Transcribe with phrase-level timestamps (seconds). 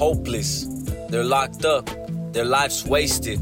[0.00, 0.64] hopeless.
[1.10, 1.84] They're locked up,
[2.32, 3.38] their life's wasted.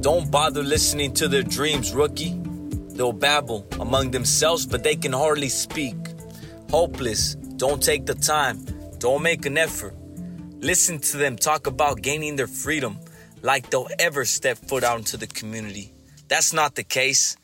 [0.00, 2.38] Don't bother listening to their dreams, rookie.
[2.94, 5.96] They'll babble among themselves, but they can hardly speak.
[6.70, 8.64] Hopeless, don't take the time,
[8.98, 9.94] don't make an effort.
[10.60, 13.00] Listen to them talk about gaining their freedom
[13.42, 15.92] like they'll ever step foot out into the community.
[16.28, 17.36] That's not the case.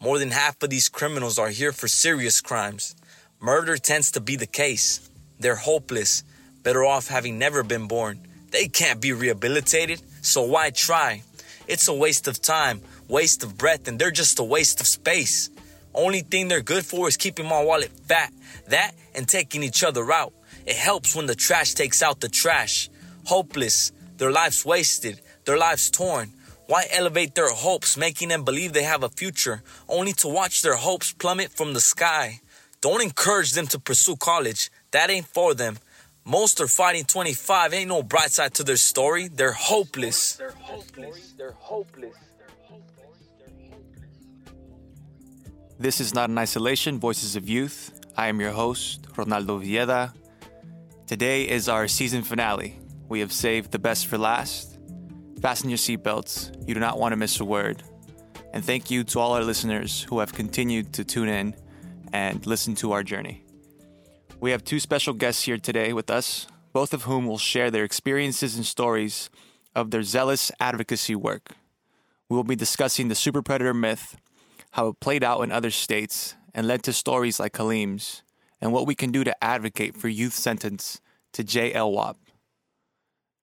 [0.00, 2.94] More than half of these criminals are here for serious crimes.
[3.40, 5.10] Murder tends to be the case.
[5.38, 6.24] They're hopeless,
[6.62, 8.20] better off having never been born.
[8.50, 11.22] They can't be rehabilitated, so why try?
[11.68, 15.50] It's a waste of time, waste of breath, and they're just a waste of space.
[15.94, 18.32] Only thing they're good for is keeping my wallet fat.
[18.68, 20.32] That and taking each other out.
[20.66, 22.88] It helps when the trash takes out the trash.
[23.24, 26.32] Hopeless, their lives wasted, their lives torn.
[26.66, 30.76] Why elevate their hopes, making them believe they have a future, only to watch their
[30.76, 32.40] hopes plummet from the sky?
[32.80, 34.70] Don't encourage them to pursue college.
[34.92, 35.78] That ain't for them.
[36.24, 37.72] Most are fighting 25.
[37.74, 39.28] Ain't no bright side to their story.
[39.28, 40.36] They're hopeless.
[40.36, 41.34] They're hopeless.
[41.36, 42.14] They're hopeless.
[45.78, 47.98] This is not in isolation, Voices of Youth.
[48.14, 50.12] I am your host, Ronaldo Villeda.
[51.06, 52.78] Today is our season finale.
[53.08, 54.78] We have saved the best for last.
[55.40, 56.54] Fasten your seatbelts.
[56.68, 57.82] You do not want to miss a word.
[58.52, 61.56] And thank you to all our listeners who have continued to tune in
[62.12, 63.42] and listen to our journey.
[64.40, 67.84] We have two special guests here today with us, both of whom will share their
[67.84, 69.28] experiences and stories
[69.74, 71.56] of their zealous advocacy work.
[72.30, 74.16] We will be discussing the super predator myth,
[74.70, 78.22] how it played out in other states and led to stories like Halim's,
[78.62, 81.02] and what we can do to advocate for youth sentence
[81.34, 82.16] to JLWOP.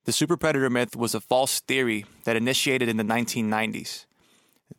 [0.06, 4.08] The super predator myth was a false theory that initiated in the 1990s.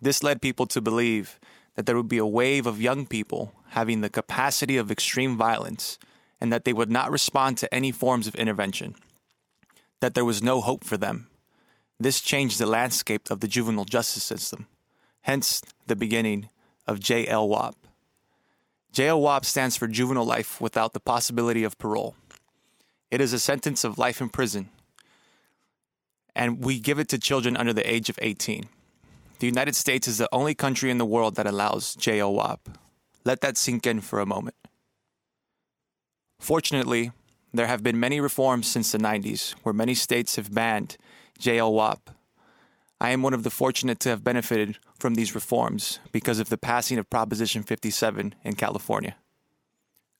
[0.00, 1.39] This led people to believe
[1.77, 5.98] that there would be a wave of young people having the capacity of extreme violence
[6.41, 8.94] and that they would not respond to any forms of intervention,
[10.00, 11.29] that there was no hope for them.
[11.98, 14.67] This changed the landscape of the juvenile justice system,
[15.23, 16.48] hence the beginning
[16.86, 17.74] of JLWOP.
[18.92, 22.14] JLWOP stands for Juvenile Life Without the Possibility of Parole.
[23.11, 24.70] It is a sentence of life in prison
[26.39, 28.68] and we give it to children under the age of 18.
[29.40, 32.58] The United States is the only country in the world that allows JLWOP.
[33.28, 34.56] Let that sink in for a moment.
[36.40, 37.12] Fortunately,
[37.52, 40.96] there have been many reforms since the 90s where many states have banned
[41.38, 41.98] JLWOP.
[42.98, 46.56] I am one of the fortunate to have benefited from these reforms because of the
[46.56, 49.17] passing of Proposition 57 in California.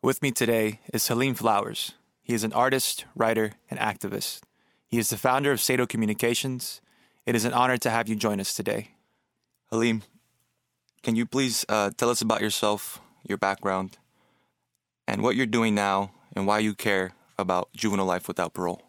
[0.02, 1.94] With me today is Halim Flowers.
[2.20, 4.42] He is an artist, writer, and activist.
[4.86, 6.82] He is the founder of Sato Communications.
[7.24, 8.91] It is an honor to have you join us today.
[9.70, 10.02] Halim,
[11.03, 13.98] can you please uh, tell us about yourself, your background,
[15.06, 18.82] and what you're doing now, and why you care about juvenile life without parole?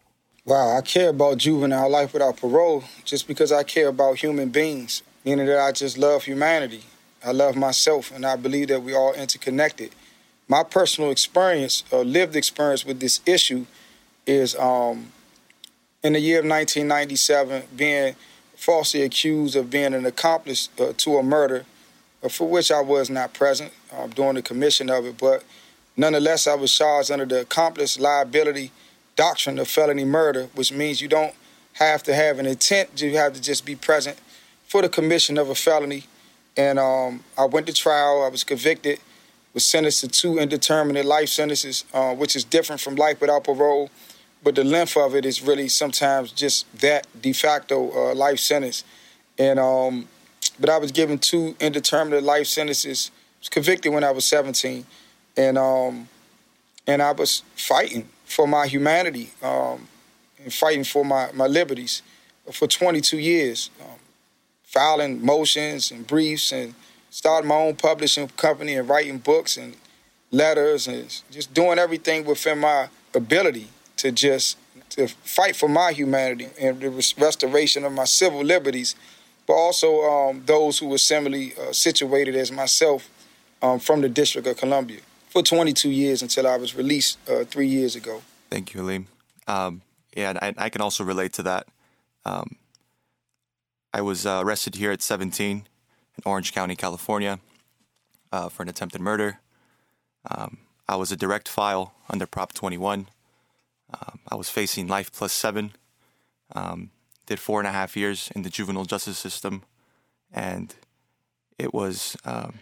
[0.46, 5.04] Wow, I care about juvenile life without parole just because I care about human beings,
[5.24, 6.84] meaning that I just love humanity.
[7.24, 9.92] I love myself, and I believe that we all interconnected.
[10.48, 13.66] My personal experience, or lived experience with this issue,
[14.26, 15.12] is um,
[16.02, 18.16] in the year of 1997 being
[18.56, 21.66] falsely accused of being an accomplice uh, to a murder
[22.28, 25.18] for which I was not present uh, during the commission of it.
[25.18, 25.44] But
[25.96, 28.72] nonetheless, I was charged under the accomplice liability
[29.16, 31.34] doctrine of felony murder, which means you don't
[31.74, 34.18] have to have an intent, you have to just be present
[34.68, 36.06] for the commission of a felony.
[36.58, 39.00] And um, I went to trial, I was convicted,
[39.54, 43.90] was sentenced to two indeterminate life sentences, uh, which is different from life without parole
[44.44, 48.84] but the length of it is really sometimes just that de facto uh, life sentence.
[49.38, 50.08] And um,
[50.60, 53.12] but I was given two indeterminate life sentences.
[53.14, 54.86] I was convicted when I was 17,
[55.38, 56.08] and um,
[56.88, 59.88] and I was fighting for my humanity um,
[60.44, 62.02] and fighting for my my liberties
[62.52, 64.00] for 22 years, um,
[64.64, 66.74] filing motions and briefs and
[67.10, 69.76] starting my own publishing company and writing books and
[70.32, 73.68] letters and just doing everything within my ability
[73.98, 74.58] to just
[74.90, 78.96] to fight for my humanity and the restoration of my civil liberties,
[79.50, 83.10] but also um, those who were similarly uh, situated as myself
[83.64, 85.00] um, from the District of Columbia
[85.30, 88.22] for 22 years until I was released uh, three years ago.
[88.52, 89.08] Thank you, Halim.
[89.48, 89.82] Um,
[90.16, 91.66] yeah, I, I, can also relate to that.
[92.26, 92.58] Um,
[93.92, 97.40] I was uh, arrested here at 17 in Orange County, California,
[98.32, 99.40] uh, for an attempted murder.
[100.30, 103.08] Um, I was a direct file under Prop 21
[103.94, 105.72] um, I was facing life plus seven.
[106.54, 106.92] Um,
[107.30, 109.64] did four and a half years in the juvenile justice system,
[110.34, 110.76] and
[111.58, 112.60] it was um,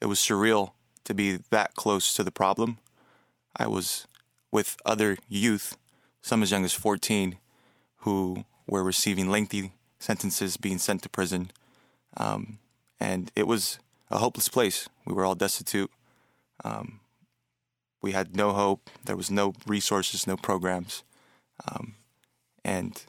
[0.00, 0.72] it was surreal
[1.04, 2.78] to be that close to the problem.
[3.56, 4.06] I was
[4.50, 5.76] with other youth
[6.28, 7.38] some as young as 14,
[7.98, 11.50] who were receiving lengthy sentences, being sent to prison.
[12.16, 12.58] Um,
[13.00, 13.78] and it was
[14.10, 14.88] a hopeless place.
[15.06, 15.90] We were all destitute.
[16.64, 17.00] Um,
[18.02, 18.90] we had no hope.
[19.04, 21.02] There was no resources, no programs.
[21.66, 21.94] Um,
[22.64, 23.02] and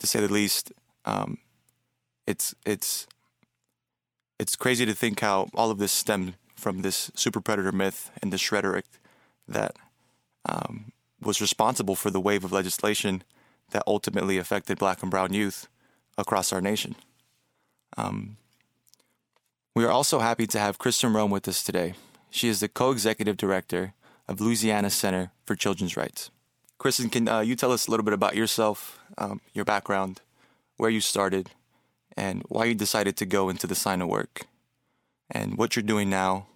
[0.00, 0.72] to say the least,
[1.04, 1.38] um,
[2.26, 3.06] it's it's
[4.38, 8.32] it's crazy to think how all of this stemmed from this super predator myth and
[8.32, 8.86] this rhetoric
[9.46, 9.76] that
[10.48, 13.22] um, was responsible for the wave of legislation
[13.70, 15.68] that ultimately affected black and brown youth
[16.18, 16.96] across our nation.
[17.96, 18.36] Um,
[19.74, 21.94] we are also happy to have Kristen Rome with us today.
[22.30, 23.94] She is the co executive director
[24.28, 26.30] of Louisiana Center for Children's Rights.
[26.80, 30.22] Kristen, can uh, you tell us a little bit about yourself, um, your background,
[30.78, 31.50] where you started,
[32.16, 34.46] and why you decided to go into the line of work,
[35.30, 36.46] and what you're doing now,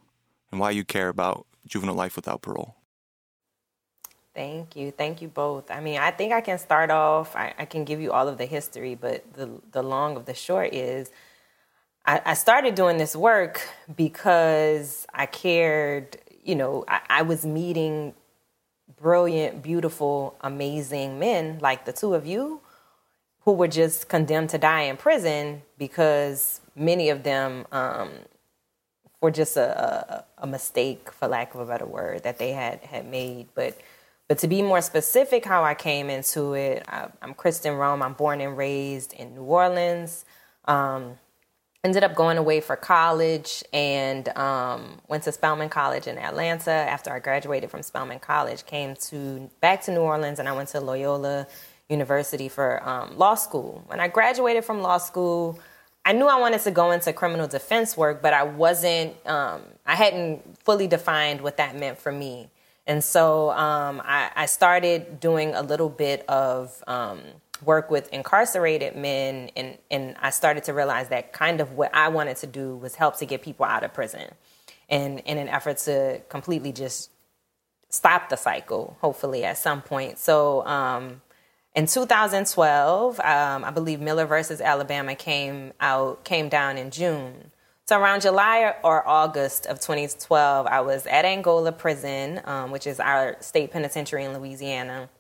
[0.51, 2.75] and why you care about juvenile life without parole?
[4.35, 4.93] Thank you.
[4.93, 5.71] Thank you both.
[5.71, 8.39] I mean, I think I can start off, I, I can give you all of
[8.39, 11.11] the history, but the, the long of the short is
[12.07, 13.61] I, I started doing this work
[13.95, 18.15] because I cared, you know, I, I was meeting
[19.01, 22.61] brilliant, beautiful, amazing men like the two of you
[23.41, 28.11] who were just condemned to die in prison because many of them um,
[29.21, 32.81] were just a, a, a, mistake, for lack of a better word, that they had
[32.81, 33.49] had made.
[33.55, 33.79] But
[34.29, 38.03] but to be more specific, how I came into it, I, am Kristen Rome.
[38.03, 40.25] I'm born and raised in New Orleans.
[40.65, 41.19] Um,
[41.85, 46.71] ended up going away for college and um, went to Spelman College in Atlanta.
[46.71, 50.71] After I graduated from Spelman College, came to back to New Orleans, and I went
[50.71, 51.47] to Loyola
[51.91, 53.85] University for um, law school.
[53.87, 55.61] When I graduated from law school,
[56.07, 59.15] I knew I wanted to go into criminal defense work, but I wasn't.
[59.27, 62.49] Um, I hadn't fully defined what that meant for me.
[62.87, 67.21] And so um, I, I, started doing a little bit of um,
[67.65, 72.09] work with incarcerated men, and, and I started to realize that kind of what I
[72.09, 74.31] wanted to do was help to get people out of prison,
[74.89, 77.11] and in an effort to completely just
[77.89, 80.19] stop the cycle, hopefully at some point.
[80.19, 81.23] So um,
[81.75, 87.51] in 2012, um, I believe Miller versus Alabama came out came down in June.
[87.87, 92.99] So around July or August of 2012, I was at Angola Prison, um, which is
[92.99, 95.11] our state penitentiary in Louisiana.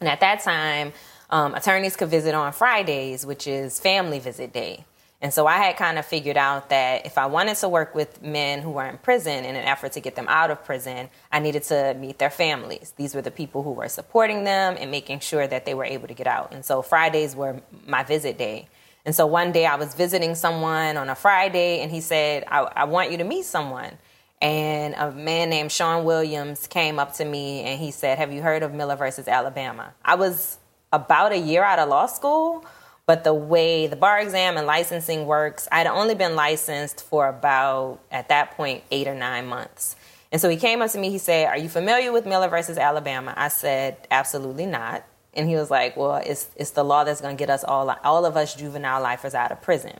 [0.00, 0.92] And at that time,
[1.30, 4.84] um, attorneys could visit on Fridays, which is family visit day.
[5.22, 8.22] And so I had kind of figured out that if I wanted to work with
[8.22, 11.40] men who were in prison in an effort to get them out of prison, I
[11.40, 12.94] needed to meet their families.
[12.96, 16.08] These were the people who were supporting them and making sure that they were able
[16.08, 16.54] to get out.
[16.54, 18.68] And so Fridays were my visit day.
[19.04, 22.60] And so one day I was visiting someone on a Friday, and he said, I,
[22.60, 23.98] I want you to meet someone.
[24.42, 28.40] And a man named Sean Williams came up to me and he said, Have you
[28.40, 29.92] heard of Miller versus Alabama?
[30.02, 30.56] I was
[30.92, 32.64] about a year out of law school,
[33.06, 38.00] but the way the bar exam and licensing works, I'd only been licensed for about,
[38.10, 39.96] at that point, eight or nine months.
[40.32, 42.78] And so he came up to me, he said, Are you familiar with Miller versus
[42.78, 43.34] Alabama?
[43.36, 45.04] I said, Absolutely not.
[45.34, 48.24] And he was like, Well, it's it's the law that's gonna get us all all
[48.24, 49.98] of us juvenile lifers out of prison.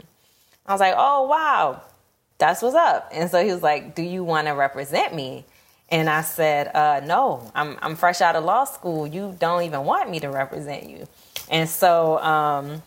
[0.67, 1.83] I was like, Oh wow,
[2.39, 3.11] that's what's up.
[3.13, 5.47] And so he was like, Do you wanna represent me?
[5.91, 9.07] And I said, uh, No, I'm I'm fresh out of law school.
[9.07, 11.07] You don't even want me to represent you.
[11.51, 12.83] And so um,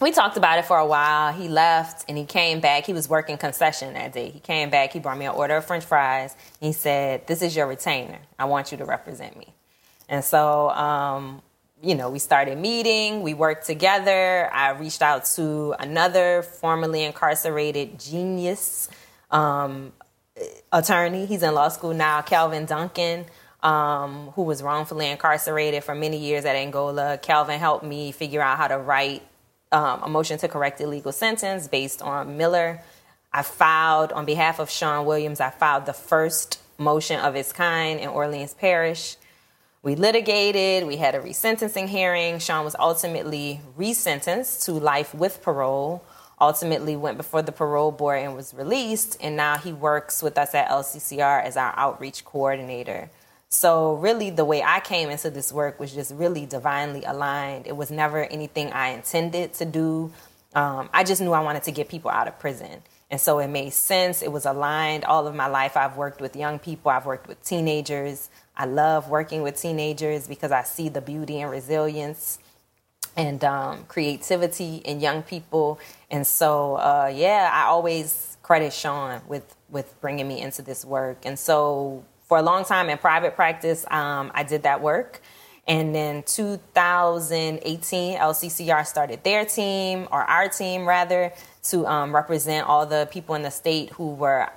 [0.00, 1.32] we talked about it for a while.
[1.32, 2.84] He left and he came back.
[2.84, 4.30] He was working concession that day.
[4.30, 4.92] He came back.
[4.92, 6.36] He brought me an order of French fries.
[6.60, 8.18] He said, "This is your retainer.
[8.38, 9.54] I want you to represent me."
[10.08, 11.42] And so um,
[11.82, 14.48] you know, we started meeting, we worked together.
[14.52, 18.88] I reached out to another formerly incarcerated genius
[19.32, 19.92] um,
[20.72, 21.26] attorney.
[21.26, 23.26] He's in law school now, Calvin Duncan,
[23.62, 27.18] um, who was wrongfully incarcerated for many years at Angola.
[27.18, 29.22] Calvin helped me figure out how to write
[29.70, 32.80] um, a motion to correct illegal sentence based on Miller.
[33.32, 37.98] I filed on behalf of Sean Williams, I filed the first motion of its kind
[38.00, 39.16] in Orleans Parish.
[39.82, 42.38] We litigated, we had a resentencing hearing.
[42.38, 46.04] Sean was ultimately resentenced to life with parole,
[46.42, 49.16] ultimately went before the parole board and was released.
[49.20, 53.08] And now he works with us at LCCR as our outreach coordinator.
[53.48, 57.66] So, really, the way I came into this work was just really divinely aligned.
[57.66, 60.10] It was never anything I intended to do.
[60.54, 62.82] Um, I just knew I wanted to get people out of prison.
[63.10, 64.22] And so it made sense.
[64.22, 65.04] It was aligned.
[65.04, 68.30] All of my life, I've worked with young people, I've worked with teenagers.
[68.56, 72.38] I love working with teenagers because I see the beauty and resilience
[73.16, 75.78] and um, creativity in young people.
[76.10, 81.24] And so, uh, yeah, I always credit Sean with with bringing me into this work.
[81.24, 85.20] And so, for a long time in private practice, um, I did that work.
[85.66, 91.32] And then 2018, LCCR started their team, or our team rather,
[91.64, 94.48] to um, represent all the people in the state who were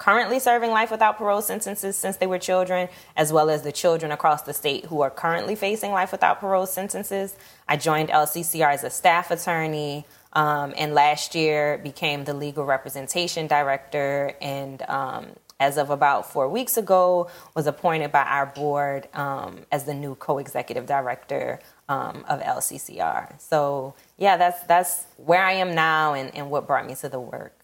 [0.00, 4.10] currently serving life without parole sentences since they were children, as well as the children
[4.10, 7.36] across the state who are currently facing life without parole sentences.
[7.68, 10.06] I joined LCCR as a staff attorney.
[10.32, 15.26] Um, and last year became the legal representation director and um,
[15.58, 20.14] as of about four weeks ago was appointed by our board um, as the new
[20.14, 26.48] co-executive director um, of lccr so yeah that's that's where i am now and, and
[26.48, 27.59] what brought me to the work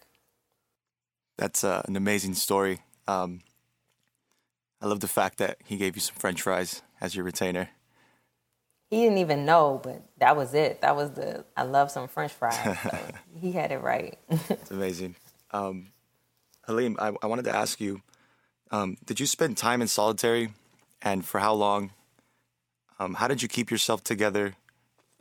[1.37, 3.41] that's uh, an amazing story um,
[4.81, 7.69] i love the fact that he gave you some french fries as your retainer
[8.89, 10.81] he didn't even know, but that was it.
[10.81, 12.55] That was the I love some French fries.
[12.55, 12.97] So
[13.41, 14.17] he had it right.
[14.29, 15.15] it's amazing.
[15.51, 15.87] Um,
[16.65, 18.01] Halim, I, I, wanted to ask you:
[18.71, 20.53] um, Did you spend time in solitary,
[21.01, 21.91] and for how long?
[22.99, 24.55] Um, how did you keep yourself together,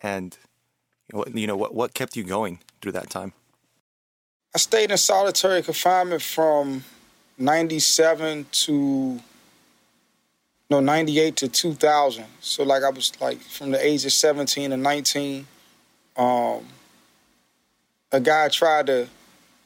[0.01, 0.39] and
[1.35, 3.33] you know what what kept you going through that time?
[4.55, 6.85] I stayed in solitary confinement from
[7.39, 9.21] '97 to
[10.69, 14.77] no 98 to 2000 so like i was like from the age of 17 to
[14.77, 15.47] 19
[16.17, 16.65] um,
[18.11, 19.07] a guy tried to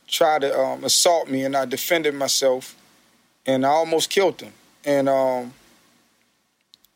[0.06, 2.76] try to um, assault me and i defended myself
[3.46, 4.52] and i almost killed him.
[4.84, 5.52] And um,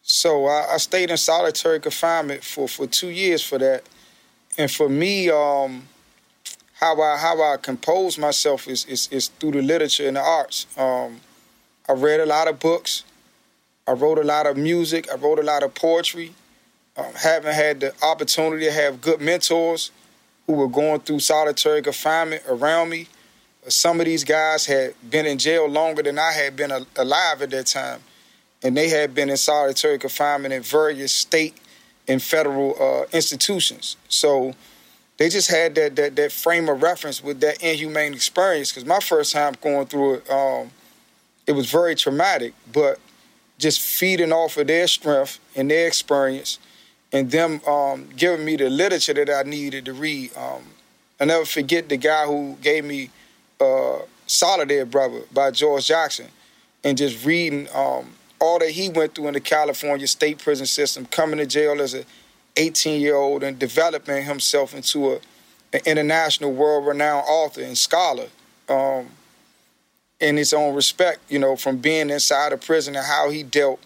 [0.02, 3.84] so I, I, stayed in solitary confinement for, for two years for that.
[4.56, 5.86] And for me um,
[6.74, 10.66] how I how I compose myself is, is, is through the literature and the arts.
[10.76, 11.20] Um,
[11.88, 13.04] I read a lot of books.
[13.86, 15.10] I wrote a lot of music.
[15.10, 16.34] I wrote a lot of poetry.
[16.96, 19.90] Um, haven't had the opportunity to have good mentors
[20.46, 23.08] who were going through solitary confinement around me.
[23.66, 27.50] Some of these guys had been in jail longer than I had been alive at
[27.50, 28.00] that time,
[28.62, 31.56] and they had been in solitary confinement in various state
[32.06, 33.96] and federal uh, institutions.
[34.08, 34.54] So
[35.16, 38.70] they just had that, that that frame of reference with that inhumane experience.
[38.70, 40.70] Because my first time going through it, um,
[41.46, 42.98] it was very traumatic, but
[43.58, 46.58] just feeding off of their strength and their experience
[47.12, 50.36] and them um, giving me the literature that I needed to read.
[50.36, 50.62] Um,
[51.20, 53.10] I never forget the guy who gave me
[53.60, 56.26] uh, Soledad Brother by George Jackson
[56.82, 61.06] and just reading um, all that he went through in the California state prison system,
[61.06, 62.04] coming to jail as an
[62.56, 65.14] 18 year old and developing himself into a,
[65.72, 68.28] an international world renowned author and scholar.
[68.68, 69.08] Um,
[70.20, 73.80] in his own respect, you know, from being inside a prison and how he dealt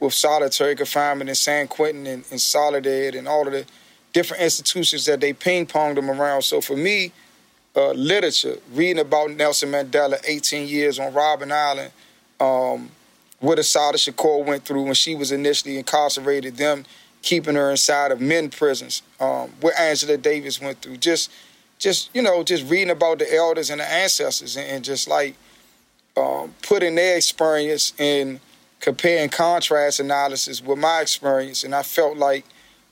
[0.00, 3.64] with solitary confinement in San Quentin and, and Soledad and all of the
[4.12, 6.42] different institutions that they ping ponged him around.
[6.42, 7.12] So for me,
[7.76, 11.92] uh, literature, reading about Nelson Mandela, 18 years on Robben Island,
[12.40, 12.90] um,
[13.40, 16.84] what Assata Shakur went through when she was initially incarcerated, them
[17.24, 21.30] keeping her inside of men prisons, um, what Angela Davis went through, just,
[21.78, 25.34] just you know, just reading about the elders and the ancestors, and, and just like
[26.16, 28.38] um, putting their experience in
[28.80, 32.44] compare and contrast analysis with my experience, and I felt like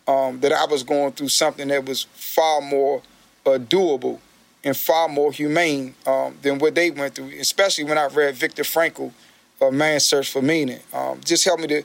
[0.09, 3.03] um, that I was going through something that was far more
[3.45, 4.19] uh, doable
[4.65, 8.63] and far more humane um, than what they went through, especially when I read Viktor
[8.63, 9.13] Frankl,
[9.61, 10.81] uh, Man's Search for Meaning.
[10.95, 11.83] Um, just helped me to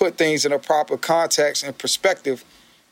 [0.00, 2.42] put things in a proper context and perspective,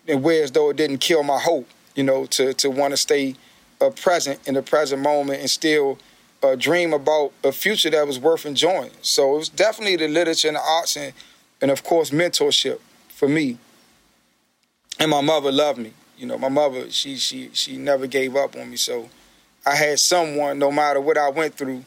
[0.06, 3.34] and whereas though it didn't kill my hope, you know, to, to want to stay
[3.80, 5.98] uh, present in the present moment and still
[6.42, 8.90] a dream about a future that was worth enjoying.
[9.00, 11.14] So it was definitely the literature and the arts and,
[11.62, 13.56] and of course mentorship for me.
[15.00, 15.94] And my mother loved me.
[16.18, 18.76] You know, my mother, she she she never gave up on me.
[18.76, 19.08] So
[19.64, 21.84] I had someone, no matter what I went through,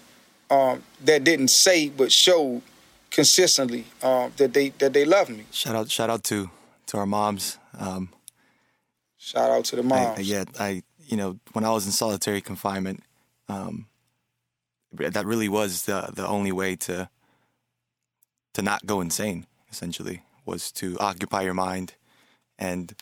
[0.50, 2.64] um, that didn't say but showed
[3.12, 5.46] consistently um, that they that they loved me.
[5.52, 6.50] Shout out, shout out to
[6.88, 7.58] to our moms.
[7.78, 8.10] Um,
[9.18, 10.20] shout out to the moms.
[10.20, 13.04] I, yeah, I you know when I was in solitary confinement,
[13.48, 13.88] um,
[14.94, 17.10] that really was the the only way to
[18.54, 21.94] to not go insane essentially was to occupy your mind
[22.60, 22.96] and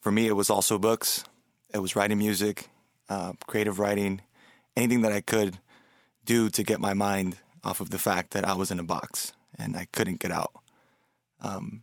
[0.00, 1.24] for me it was also books
[1.74, 2.68] it was writing music
[3.08, 4.20] uh, creative writing
[4.76, 5.58] anything that i could
[6.24, 7.36] do to get my mind
[7.68, 10.52] off of the fact that i was in a box and i couldn't get out
[11.40, 11.82] um,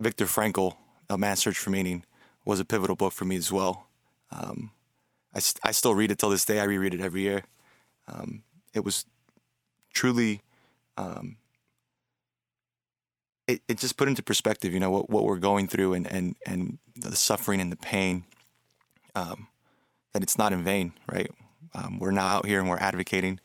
[0.00, 0.76] viktor frankl
[1.08, 2.04] a man's search for meaning
[2.44, 3.86] was a pivotal book for me as well
[4.30, 4.70] um,
[5.34, 7.44] I, I still read it till this day i reread it every year
[8.08, 8.42] um,
[8.74, 9.04] it was
[9.92, 10.42] truly,
[10.96, 11.36] um,
[13.46, 16.36] it, it just put into perspective, you know, what, what we're going through and, and,
[16.46, 18.24] and the suffering and the pain,
[19.14, 19.48] um,
[20.12, 21.30] that it's not in vain, right?
[21.74, 23.40] Um, we're now out here and we're advocating.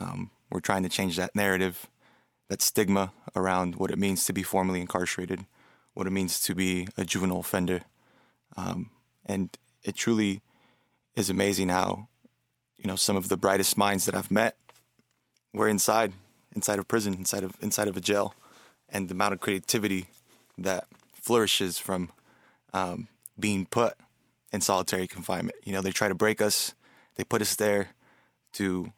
[0.00, 1.88] Um, we're trying to change that narrative,
[2.48, 5.44] that stigma around what it means to be formerly incarcerated.
[5.98, 7.80] what it means to be a juvenile offender.
[8.56, 8.90] Um,
[9.26, 9.50] and
[9.82, 10.42] it truly
[11.16, 12.06] is amazing how,
[12.76, 14.56] you know, some of the brightest minds that I've met
[15.52, 16.12] were inside,
[16.54, 18.32] inside of prison, inside of inside of a jail,
[18.88, 20.06] and the amount of creativity
[20.56, 22.10] that flourishes from
[22.72, 23.96] um, being put
[24.52, 25.56] in solitary confinement.
[25.64, 26.74] You know, they try to break us,
[27.16, 27.88] they put us there
[28.52, 28.92] to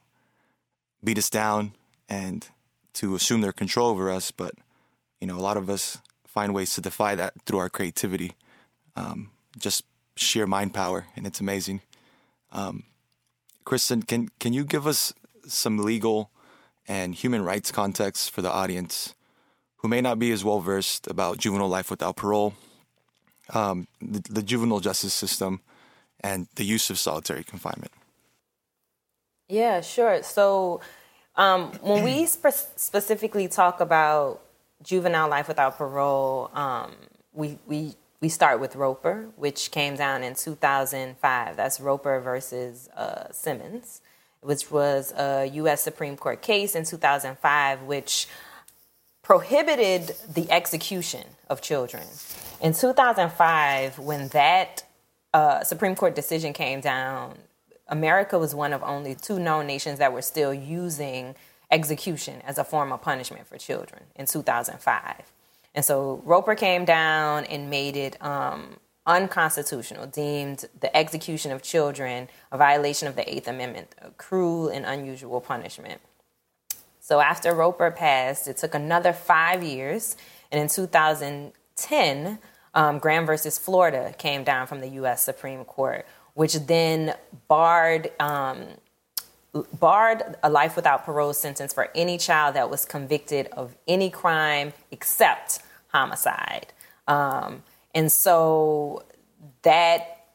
[1.03, 1.73] beat us down
[2.09, 2.49] and
[2.95, 4.31] to assume their control over us.
[4.31, 4.55] But,
[5.21, 8.33] you know, a lot of us find ways to defy that through our creativity,
[8.97, 9.85] um, just
[10.17, 11.81] sheer mind power, and it's amazing.
[12.53, 12.85] Um,
[13.65, 15.13] Kristen, can, can you give us
[15.47, 16.31] some legal
[16.87, 19.15] and human rights context for the audience
[19.77, 22.55] who may not be as well versed about juvenile life without parole,
[23.55, 25.61] um, the, the juvenile justice system,
[26.21, 27.93] and the use of solitary confinement?
[29.51, 30.23] Yeah, sure.
[30.23, 30.81] So
[31.37, 34.41] um, when we spe- specifically talk about
[34.83, 36.93] juvenile life without parole, um,
[37.33, 41.57] we, we, we start with Roper, which came down in 2005.
[41.57, 44.01] That's Roper versus uh, Simmons,
[44.41, 45.83] which was a U.S.
[45.83, 48.29] Supreme Court case in 2005, which
[49.23, 52.05] prohibited the execution of children.
[52.61, 54.85] In 2005, when that
[55.33, 57.39] uh, Supreme Court decision came down,
[57.91, 61.35] America was one of only two known nations that were still using
[61.71, 65.33] execution as a form of punishment for children in 2005.
[65.75, 72.29] And so Roper came down and made it um, unconstitutional, deemed the execution of children
[72.51, 76.01] a violation of the Eighth Amendment, a cruel and unusual punishment.
[77.01, 80.17] So after Roper passed, it took another five years.
[80.53, 82.39] And in 2010,
[82.75, 85.23] um, Graham versus Florida came down from the U.S.
[85.23, 87.15] Supreme Court, which then
[87.49, 88.67] barred um,
[89.79, 94.73] barred a life without parole sentence for any child that was convicted of any crime
[94.91, 96.73] except homicide.
[97.09, 99.05] Um, and so
[99.63, 100.27] that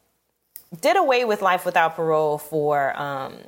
[0.80, 3.38] did away with life without parole for um,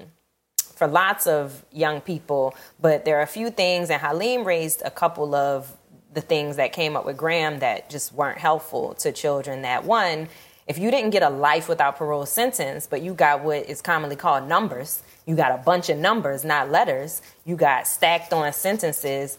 [0.74, 2.54] for lots of young people.
[2.80, 5.76] But there are a few things, and Halim raised a couple of
[6.14, 9.62] the things that came up with Graham that just weren't helpful to children.
[9.62, 10.28] That one,
[10.68, 14.16] if you didn't get a life without parole sentence, but you got what is commonly
[14.16, 19.38] called numbers, you got a bunch of numbers, not letters, you got stacked on sentences,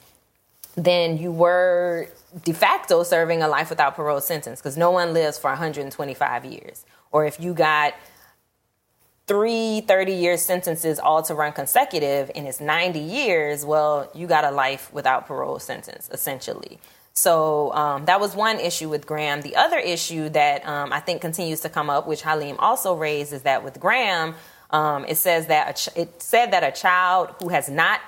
[0.76, 2.08] then you were
[2.44, 6.84] de facto serving a life without parole sentence because no one lives for 125 years.
[7.12, 7.94] Or if you got
[9.28, 14.44] three 30 year sentences all to run consecutive and it's 90 years, well, you got
[14.44, 16.80] a life without parole sentence, essentially.
[17.20, 19.42] So um, that was one issue with Graham.
[19.42, 23.34] The other issue that um, I think continues to come up, which Halim also raised,
[23.34, 24.36] is that with Graham,
[24.70, 28.00] um, it says that ch- it said that a child who has not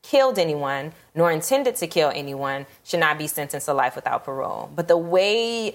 [0.00, 4.70] killed anyone nor intended to kill anyone should not be sentenced to life without parole.
[4.74, 5.74] But the way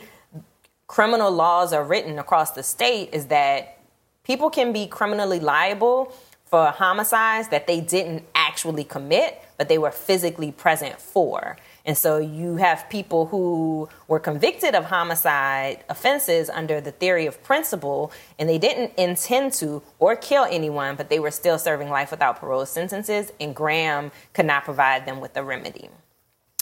[0.87, 3.77] criminal laws are written across the state is that
[4.23, 6.11] people can be criminally liable
[6.45, 11.55] for homicides that they didn't actually commit, but they were physically present for.
[11.89, 17.41] And so you have people who were convicted of homicide offenses under the theory of
[17.41, 22.11] principle, and they didn't intend to or kill anyone, but they were still serving life
[22.11, 25.89] without parole sentences, and Graham could not provide them with a remedy.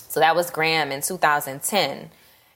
[0.08, 2.10] So that was Graham in 2010.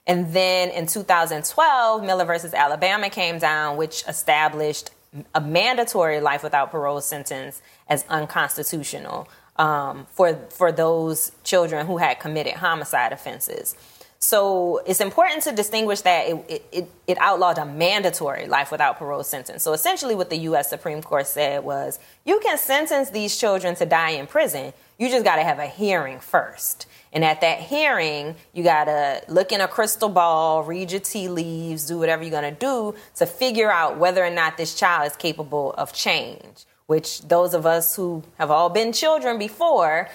[0.06, 4.92] And then in 2012, Miller versus Alabama came down, which established
[5.34, 12.20] a mandatory life without parole sentence as unconstitutional um, for for those children who had
[12.20, 13.76] committed homicide offenses.
[14.22, 19.24] So it's important to distinguish that it, it, it, outlawed a mandatory life without parole
[19.24, 19.64] sentence.
[19.64, 20.70] So essentially, what the U.S.
[20.70, 24.72] Supreme Court said was you can sentence these children to die in prison.
[24.96, 26.86] You just got to have a hearing first.
[27.12, 31.26] And at that hearing, you got to look in a crystal ball, read your tea
[31.28, 35.10] leaves, do whatever you're going to do to figure out whether or not this child
[35.10, 40.10] is capable of change which those of us who have all been children before,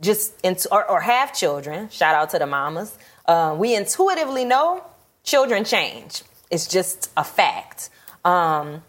[0.00, 0.34] just
[0.70, 4.84] or, or have children, shout out to the mamas, uh, we intuitively know
[5.24, 6.22] children change.
[6.48, 7.90] It's just a fact.
[8.24, 8.84] Um,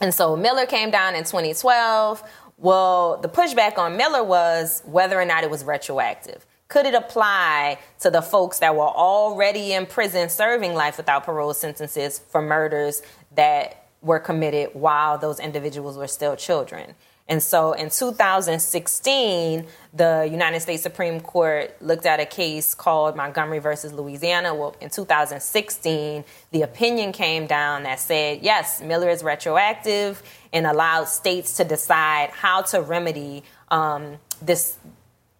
[0.00, 2.22] and so Miller came down in 2012.
[2.58, 6.46] Well, the pushback on Miller was whether or not it was retroactive.
[6.68, 11.54] Could it apply to the folks that were already in prison serving life without parole
[11.54, 13.02] sentences for murders
[13.34, 16.94] that were committed while those individuals were still children.
[17.28, 23.58] And so in 2016, the United States Supreme Court looked at a case called Montgomery
[23.58, 24.54] versus Louisiana.
[24.54, 30.22] Well, in 2016, the opinion came down that said, yes, Miller is retroactive
[30.54, 34.78] and allowed states to decide how to remedy um, this,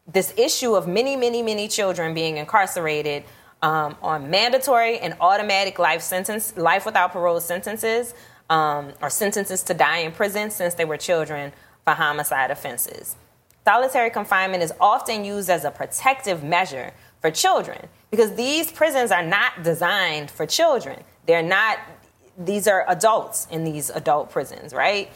[0.06, 3.24] this issue of many, many, many children being incarcerated
[3.62, 8.14] um, on mandatory and automatic life sentence, life without parole sentences,
[8.50, 11.52] um, or sentences to die in prison since they were children
[11.84, 13.16] for homicide offenses.
[13.64, 19.22] Solitary confinement is often used as a protective measure for children because these prisons are
[19.22, 21.02] not designed for children.
[21.26, 21.78] They're not,
[22.38, 25.12] these are adults in these adult prisons, right?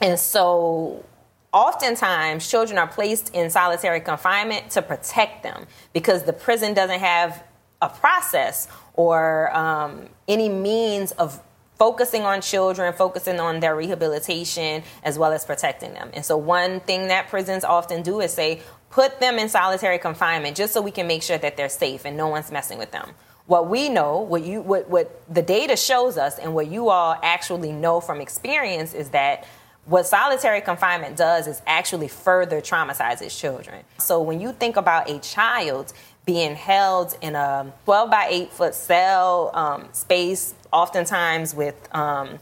[0.00, 1.04] And so
[1.52, 7.42] oftentimes children are placed in solitary confinement to protect them because the prison doesn't have
[7.82, 11.40] a process or um, any means of
[11.78, 16.10] focusing on children, focusing on their rehabilitation, as well as protecting them.
[16.14, 18.60] And so, one thing that prisons often do is say,
[18.90, 22.16] put them in solitary confinement just so we can make sure that they're safe and
[22.16, 23.10] no one's messing with them.
[23.46, 27.16] What we know, what you what, what the data shows us and what you all
[27.22, 29.44] actually know from experience is that
[29.84, 33.84] what solitary confinement does is actually further traumatizes children.
[33.98, 35.92] So when you think about a child
[36.24, 42.38] being held in a 12 by 8 foot cell um, space, oftentimes with um,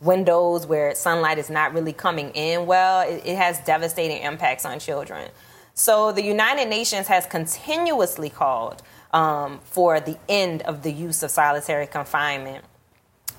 [0.00, 4.80] windows where sunlight is not really coming in well, it, it has devastating impacts on
[4.80, 5.30] children.
[5.74, 11.30] So the United Nations has continuously called um, for the end of the use of
[11.30, 12.64] solitary confinement,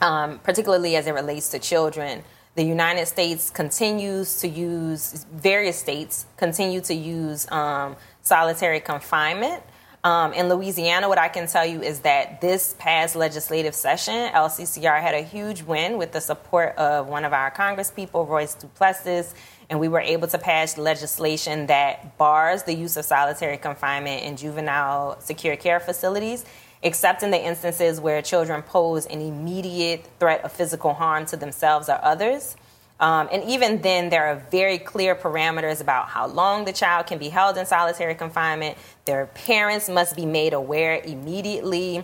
[0.02, 2.24] um, particularly as it relates to children.
[2.56, 9.62] The United States continues to use, various states continue to use um, solitary confinement.
[10.04, 15.00] Um, in Louisiana, what I can tell you is that this past legislative session, LCCR
[15.00, 19.36] had a huge win with the support of one of our congresspeople, Royce Duplessis,
[19.70, 24.38] and we were able to pass legislation that bars the use of solitary confinement in
[24.38, 26.46] juvenile secure care facilities,
[26.82, 31.90] except in the instances where children pose an immediate threat of physical harm to themselves
[31.90, 32.56] or others.
[33.02, 37.18] Um, and even then, there are very clear parameters about how long the child can
[37.18, 38.78] be held in solitary confinement.
[39.06, 42.04] Their parents must be made aware immediately.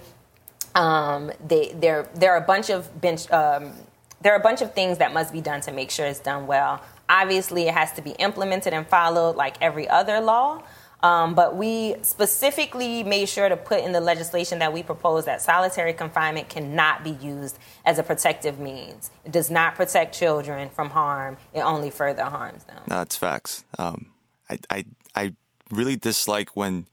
[0.74, 3.74] Um, they, there, there are a bunch of bench, um,
[4.22, 6.48] there are a bunch of things that must be done to make sure it's done
[6.48, 6.82] well.
[7.08, 10.64] Obviously, it has to be implemented and followed like every other law.
[11.04, 15.42] Um, but we specifically made sure to put in the legislation that we proposed that
[15.42, 19.12] solitary confinement cannot be used as a protective means.
[19.24, 22.82] It does not protect children from harm, it only further harms them.
[22.88, 23.64] No, it's facts.
[23.78, 24.08] Um,
[24.50, 25.34] I, I, I
[25.70, 26.88] really dislike when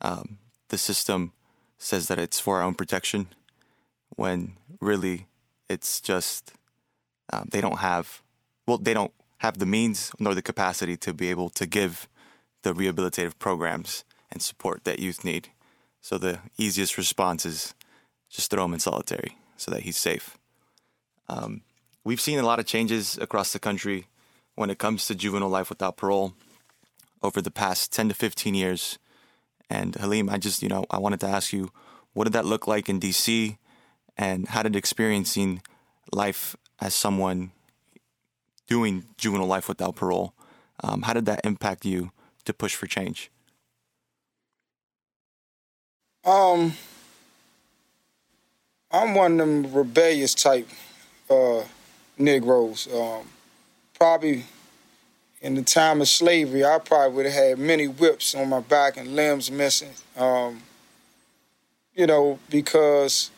[0.00, 1.32] um, the system
[1.76, 3.28] says that it's for our own protection
[4.16, 5.26] when really
[5.68, 6.52] it's just
[7.32, 8.22] um, they don't have,
[8.66, 12.08] well, they don't have the means nor the capacity to be able to give
[12.62, 15.48] the rehabilitative programs and support that youth need.
[16.00, 17.74] So the easiest response is
[18.28, 20.38] just throw him in solitary so that he's safe.
[21.28, 21.62] Um,
[22.04, 24.06] we've seen a lot of changes across the country
[24.54, 26.34] when it comes to juvenile life without parole
[27.22, 28.98] over the past 10 to 15 years.
[29.68, 31.70] And Halim, I just, you know, I wanted to ask you,
[32.12, 33.56] what did that look like in DC?
[34.16, 35.62] And how did experiencing
[36.12, 37.52] life as someone
[38.66, 40.32] doing juvenile life without parole,
[40.82, 42.10] um, how did that impact you
[42.44, 43.30] to push for change?
[46.24, 46.74] Um,
[48.90, 50.68] I'm one of them rebellious type
[51.30, 51.62] uh,
[52.18, 52.88] Negroes.
[52.92, 53.22] Um,
[53.94, 54.44] probably
[55.40, 58.96] in the time of slavery, I probably would have had many whips on my back
[58.96, 59.92] and limbs missing.
[60.16, 60.62] Um,
[61.94, 63.30] you know, because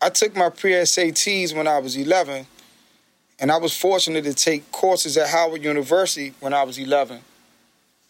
[0.00, 2.46] I took my pre SATs when I was 11,
[3.38, 7.20] and I was fortunate to take courses at Howard University when I was 11.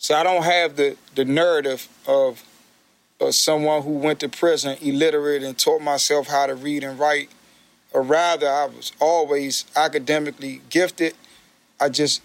[0.03, 2.43] So I don't have the, the narrative of,
[3.21, 7.31] of someone who went to prison illiterate and taught myself how to read and write.
[7.93, 11.15] Or rather, I was always academically gifted.
[11.79, 12.21] I just,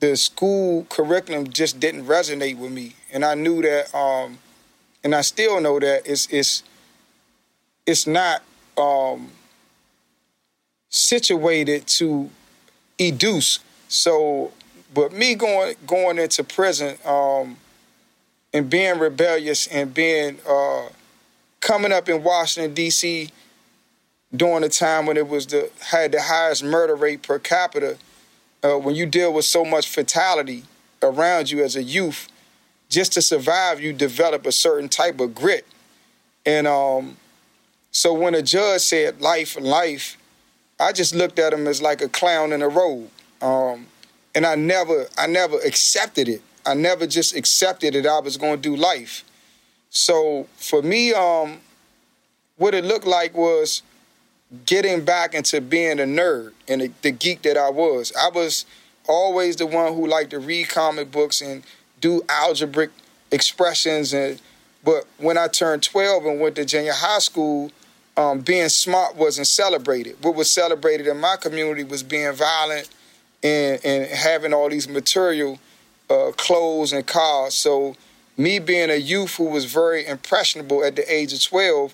[0.00, 2.94] the school curriculum just didn't resonate with me.
[3.12, 4.38] And I knew that, um,
[5.04, 6.62] and I still know that it's, it's,
[7.84, 8.42] it's not
[8.78, 9.30] um,
[10.88, 12.30] situated to
[12.98, 13.58] educe.
[13.88, 14.52] So
[14.92, 17.56] but me going going into prison um,
[18.52, 20.88] and being rebellious and being uh,
[21.60, 23.30] coming up in Washington D.C.
[24.34, 27.96] during the time when it was the had the highest murder rate per capita,
[28.62, 30.64] uh, when you deal with so much fatality
[31.02, 32.28] around you as a youth,
[32.88, 35.66] just to survive, you develop a certain type of grit.
[36.46, 37.16] And um,
[37.90, 40.16] so when a judge said life and life,
[40.80, 43.10] I just looked at him as like a clown in a robe.
[43.42, 43.86] Um,
[44.34, 46.42] and I never I never accepted it.
[46.66, 49.24] I never just accepted that I was going to do life.
[49.90, 51.60] So for me, um,
[52.56, 53.82] what it looked like was
[54.66, 58.12] getting back into being a nerd and the, the geek that I was.
[58.18, 58.66] I was
[59.08, 61.62] always the one who liked to read comic books and
[62.00, 62.90] do algebraic
[63.30, 64.40] expressions and
[64.84, 67.70] But when I turned 12 and went to junior high school,
[68.16, 70.16] um, being smart wasn't celebrated.
[70.22, 72.88] What was celebrated in my community was being violent
[73.42, 75.58] and, and having all these material
[76.10, 77.54] uh, clothes and cars.
[77.54, 77.96] So,
[78.36, 81.92] me being a youth who was very impressionable at the age of 12,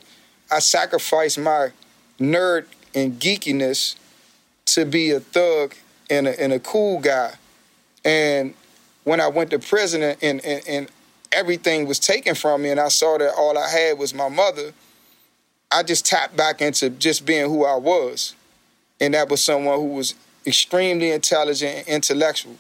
[0.51, 1.71] I sacrificed my
[2.21, 3.97] nerd and geekiness
[4.67, 5.75] to be a thug
[6.11, 7.35] and a, and a cool guy.
[8.05, 8.55] And
[9.05, 10.89] when I went to prison and, and, and
[11.33, 14.73] everything was taken from me and I saw that all I had was my mother,
[15.71, 18.35] I just tapped back into just being who I was.
[19.01, 20.15] And that was someone who was
[20.47, 22.57] extremely intelligent and intellectual,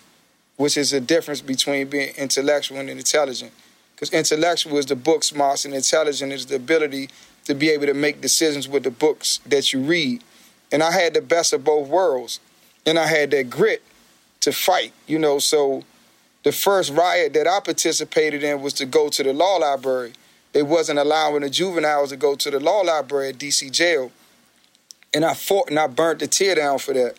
[0.56, 3.52] which is a difference between being intellectual and intelligent.
[3.94, 7.10] Because intellectual is the book smarts and intelligent is the ability
[7.44, 10.24] to be able to make decisions with the books that you read.
[10.72, 12.40] And I had the best of both worlds.
[12.86, 13.82] And I had that grit
[14.40, 15.38] to fight, you know.
[15.38, 15.84] So
[16.42, 20.12] the first riot that I participated in was to go to the law library.
[20.52, 24.12] They wasn't allowing the juveniles to go to the law library at DC jail.
[25.12, 27.16] And I fought and I burnt the tier down for that.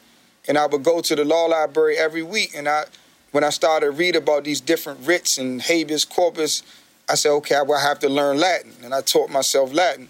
[0.48, 2.52] And I would go to the law library every week.
[2.56, 2.86] And I
[3.32, 6.64] when I started read about these different writs and habeas corpus,
[7.10, 8.74] I said, okay, I will have to learn Latin.
[8.84, 10.08] And I taught myself Latin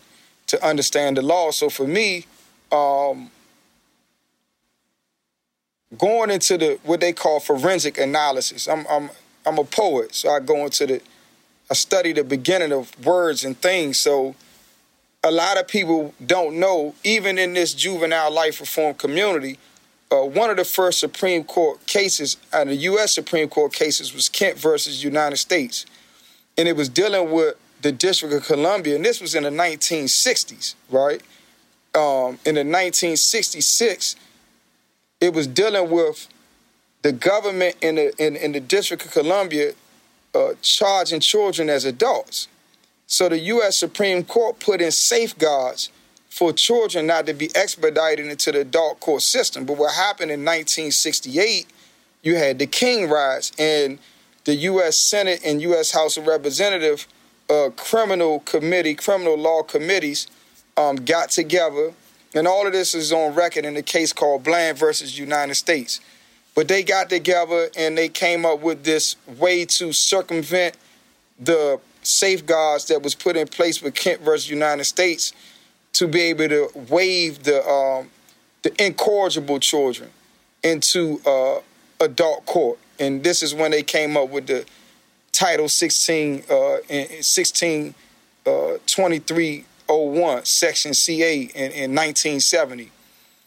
[0.47, 1.51] to understand the law.
[1.51, 2.25] So for me,
[2.71, 3.31] um,
[5.97, 8.67] going into the what they call forensic analysis.
[8.67, 9.09] I'm I'm
[9.45, 11.01] I'm a poet, so I go into the
[11.69, 13.99] I study the beginning of words and things.
[13.99, 14.35] So
[15.23, 19.57] a lot of people don't know, even in this juvenile life reform community,
[20.11, 23.13] uh, one of the first Supreme Court cases, and uh, the U.S.
[23.13, 25.85] Supreme Court cases, was Kent versus United States,
[26.57, 30.75] and it was dealing with the District of Columbia, and this was in the 1960s,
[30.89, 31.21] right?
[31.93, 34.15] Um, in the 1966,
[35.21, 36.27] it was dealing with
[37.01, 39.73] the government in the in, in the District of Columbia
[40.33, 42.47] uh, charging children as adults.
[43.07, 43.77] So the U.S.
[43.77, 45.91] Supreme Court put in safeguards
[46.29, 49.65] for children not to be expedited into the adult court system.
[49.65, 51.67] But what happened in 1968,
[52.23, 53.99] you had the King riots, and
[54.43, 54.97] the U.S.
[54.97, 55.91] Senate and U.S.
[55.91, 57.07] House of Representative
[57.49, 60.27] uh, criminal committee, criminal law committees
[60.77, 61.93] um, got together
[62.35, 66.01] and all of this is on record in a case called Bland versus United States.
[66.53, 70.75] But they got together and they came up with this way to circumvent
[71.39, 75.33] the safeguards that was put in place with Kent versus United States
[75.95, 78.09] to be able to waive the um,
[78.63, 80.09] the incorrigible children
[80.63, 81.59] into uh,
[81.99, 82.79] adult court.
[82.99, 84.65] And this is when they came up with the
[85.31, 92.91] Title 16 uh, 1623 uh, 01, Section CA in, in 1970.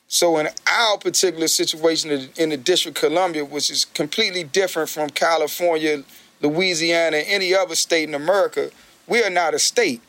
[0.06, 5.10] So in our particular situation in the District of Columbia, which is completely different from
[5.10, 6.02] California,
[6.40, 8.70] Louisiana, any other state in America,
[9.06, 10.00] we are not a state.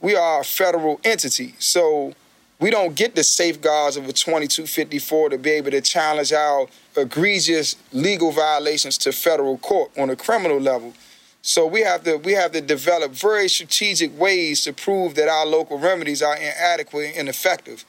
[0.00, 1.54] We are a federal entity.
[1.58, 2.14] So
[2.60, 7.76] we don't get the safeguards of a 2254 to be able to challenge our egregious
[7.92, 10.94] legal violations to federal court on a criminal level.
[11.42, 15.46] So we have to we have to develop very strategic ways to prove that our
[15.46, 17.84] local remedies are inadequate and ineffective.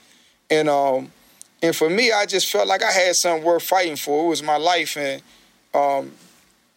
[0.50, 1.12] And um
[1.62, 4.26] and for me, I just felt like I had something worth fighting for.
[4.26, 5.22] It was my life, and
[5.74, 6.14] um,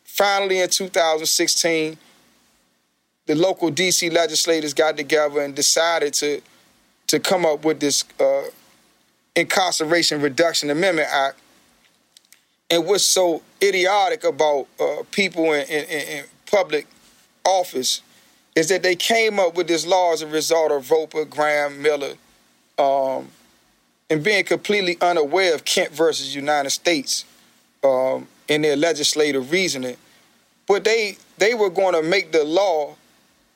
[0.04, 1.96] finally in 2016,
[3.26, 6.40] the local DC legislators got together and decided to
[7.08, 8.44] to come up with this uh,
[9.36, 11.38] Incarceration Reduction Amendment Act.
[12.70, 16.86] And what's so idiotic about uh, people in, in, in, public
[17.44, 18.02] office
[18.54, 22.14] is that they came up with this law as a result of Roper, Graham, Miller,
[22.78, 23.28] um,
[24.10, 27.24] and being completely unaware of Kent versus United States
[27.84, 29.96] um, in their legislative reasoning.
[30.66, 32.96] But they they were going to make the law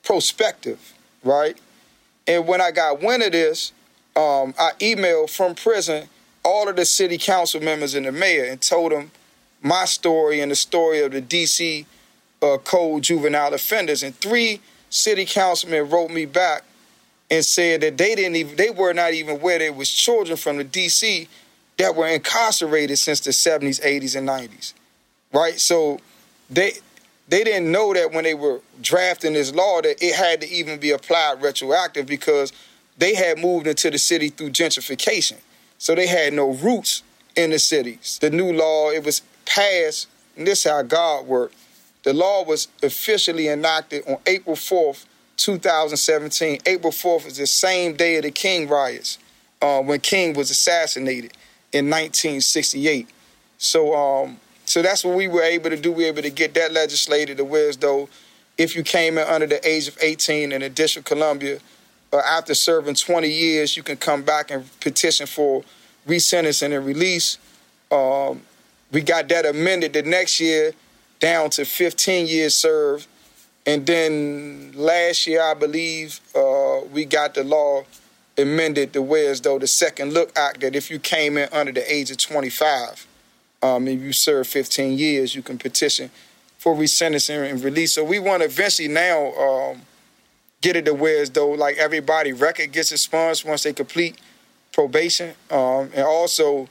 [0.07, 1.59] prospective, right?
[2.27, 3.73] And when I got wind of this,
[4.15, 6.09] um, I emailed from prison
[6.45, 9.11] all of the city council members and the mayor and told them
[9.63, 11.85] my story and the story of the DC
[12.41, 16.63] uh, code juvenile offenders, and three city councilmen wrote me back
[17.31, 20.59] and said that they didn't even they were not even aware there was children from
[20.59, 21.27] the DC
[21.79, 24.73] that were incarcerated since the 70s, 80s, and 90s.
[25.33, 25.59] Right?
[25.59, 25.99] So
[26.49, 26.75] they
[27.29, 30.79] they didn't know that when they were drafting this law that it had to even
[30.79, 32.53] be applied retroactive because
[32.99, 35.39] they had moved into the city through gentrification.
[35.79, 37.03] So they had no roots
[37.35, 38.19] in the cities.
[38.21, 41.55] The new law, it was passed, and this is how God worked.
[42.05, 45.05] The law was officially enacted on April 4th,
[45.37, 46.61] 2017.
[46.65, 49.19] April 4th is the same day of the King riots
[49.61, 51.33] uh, when King was assassinated
[51.73, 53.09] in 1968.
[53.59, 55.93] So, um, so that's what we were able to do.
[55.93, 58.09] We were able to get that legislated to where as though
[58.59, 61.61] if you came in under the age of 18 in the District of Columbia,
[62.13, 65.63] uh, after serving 20 years, you can come back and petition for
[66.07, 67.39] resentencing and release.
[67.91, 68.43] Um,
[68.93, 70.73] we got that amended the next year
[71.21, 73.07] down to 15 years served.
[73.67, 77.85] And then last year, I believe, uh, we got the law
[78.39, 81.73] amended the way as though the Second Look Act that if you came in under
[81.73, 83.07] the age of 25,
[83.63, 86.11] um, if you serve 15 years, you can petition
[86.59, 87.93] for resentencing and release.
[87.93, 89.83] So we want to eventually now um,
[90.61, 94.19] get it to where as though like everybody record gets expunged once they complete
[94.73, 96.69] probation, um, and also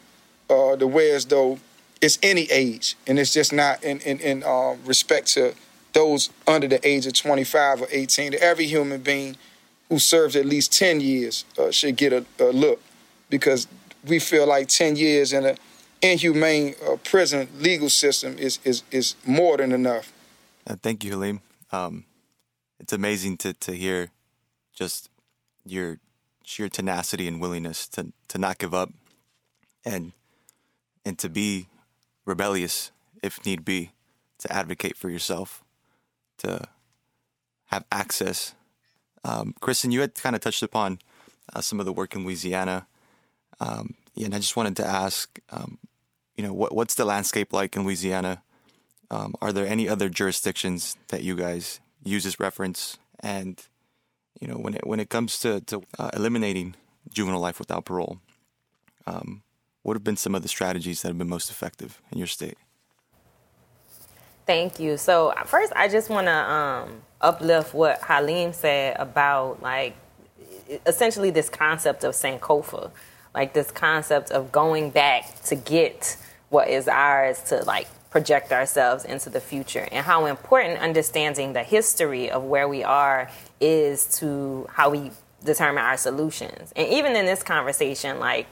[0.50, 1.60] uh, the way as though
[2.02, 5.56] it's any age, and it's just not in in, in uh, respect to
[5.94, 8.36] those under the age of 25 or 18.
[8.40, 9.38] Every human being
[9.90, 12.82] who serves at least 10 years uh, should get a, a, look,
[13.30, 13.68] because
[14.06, 15.58] we feel like 10 years in an
[16.12, 20.12] inhumane uh, prison legal system is is is more than enough.
[20.68, 21.42] Uh, thank you, Halim.
[21.72, 22.06] Um,
[22.80, 24.12] it's amazing to to hear
[24.74, 25.10] just
[25.66, 26.00] your
[26.44, 28.90] sheer tenacity and willingness to to not give up
[29.84, 30.12] and
[31.06, 31.68] and to be
[32.26, 32.92] rebellious
[33.26, 33.92] if need be,
[34.40, 35.64] to advocate for yourself,
[36.38, 36.68] to
[37.68, 38.54] have access.
[39.24, 41.00] Um, Kristen, you had kind of touched upon
[41.54, 42.86] uh, some of the work in Louisiana,
[43.60, 45.80] um, and I just wanted to ask, um,
[46.38, 48.44] you know, what, what's the landscape like in Louisiana?
[49.12, 52.98] Um, are there any other jurisdictions that you guys use as reference?
[53.20, 53.62] And
[54.40, 56.76] you know, when it when it comes to to uh, eliminating
[57.10, 58.20] juvenile life without parole,
[59.08, 59.44] um,
[59.84, 62.58] what have been some of the strategies that have been most effective in your state?
[64.46, 64.98] Thank you.
[64.98, 69.96] So first, I just want to um, uplift what Halim said about like
[70.86, 72.92] essentially this concept of Sankofa,
[73.34, 76.18] like this concept of going back to get
[76.50, 79.88] what is ours to like project ourselves into the future.
[79.92, 83.30] And how important understanding the history of where we are
[83.60, 85.12] is to how we
[85.44, 86.72] determine our solutions.
[86.76, 88.48] And even in this conversation, like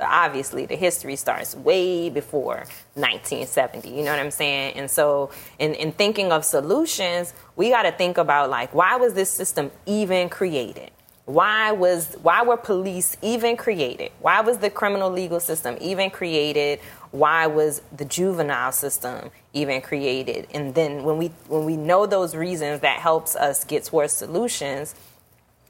[0.00, 4.74] obviously the history starts way before 1970 you know what i'm saying?
[4.74, 9.14] And so in, in thinking of solutions we got to think about like why was
[9.14, 10.90] this system even created?
[11.26, 14.12] Why was why were police even created?
[14.20, 20.46] Why was the criminal legal system even created why was the juvenile system even created
[20.52, 24.94] and then when we when we know those reasons that helps us get towards solutions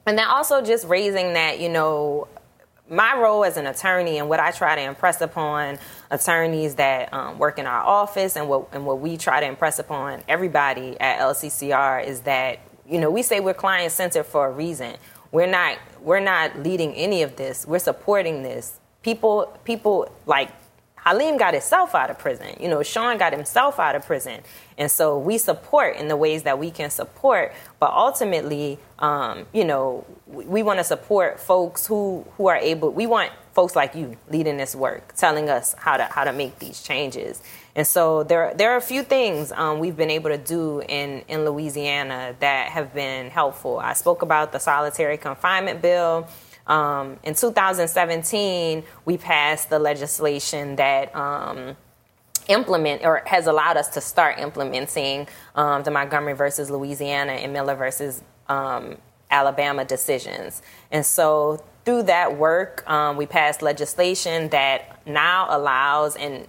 [0.07, 2.27] and then also just raising that you know
[2.90, 5.79] my role as an attorney and what I try to impress upon
[6.11, 9.79] attorneys that um, work in our office and what and what we try to impress
[9.79, 14.51] upon everybody at LCCR is that you know we say we're client centered for a
[14.51, 14.96] reason.
[15.31, 17.66] We're not we're not leading any of this.
[17.66, 18.81] We're supporting this.
[19.03, 20.51] People people like
[21.09, 22.55] Halim got himself out of prison.
[22.61, 24.42] You know, Sean got himself out of prison.
[24.77, 27.55] And so we support in the ways that we can support.
[27.81, 32.90] But ultimately, um, you know, we, we want to support folks who, who are able,
[32.90, 36.59] we want folks like you leading this work, telling us how to, how to make
[36.59, 37.40] these changes.
[37.75, 41.23] And so there, there are a few things um, we've been able to do in,
[41.27, 43.79] in Louisiana that have been helpful.
[43.79, 46.29] I spoke about the solitary confinement bill.
[46.68, 51.76] Um, in 2017, we passed the legislation that um,
[52.48, 57.74] implement or has allowed us to start implementing um, the Montgomery versus Louisiana and Miller
[57.74, 58.96] versus um,
[59.31, 60.62] Alabama decisions.
[60.90, 66.46] And so through that work, um, we passed legislation that now allows and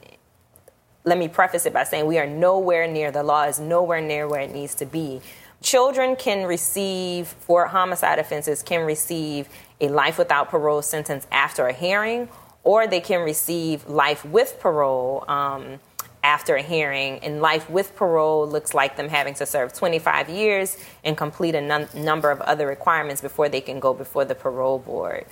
[1.05, 4.27] let me preface it by saying we are nowhere near the law is nowhere near
[4.27, 5.21] where it needs to be
[5.62, 9.49] children can receive for homicide offenses can receive
[9.82, 12.30] a life without parole sentence after a hearing,
[12.63, 15.80] or they can receive life with parole um,
[16.24, 17.20] after a hearing.
[17.20, 21.62] And life with parole looks like them having to serve 25 years and complete a
[21.62, 25.26] num- number of other requirements before they can go before the parole board.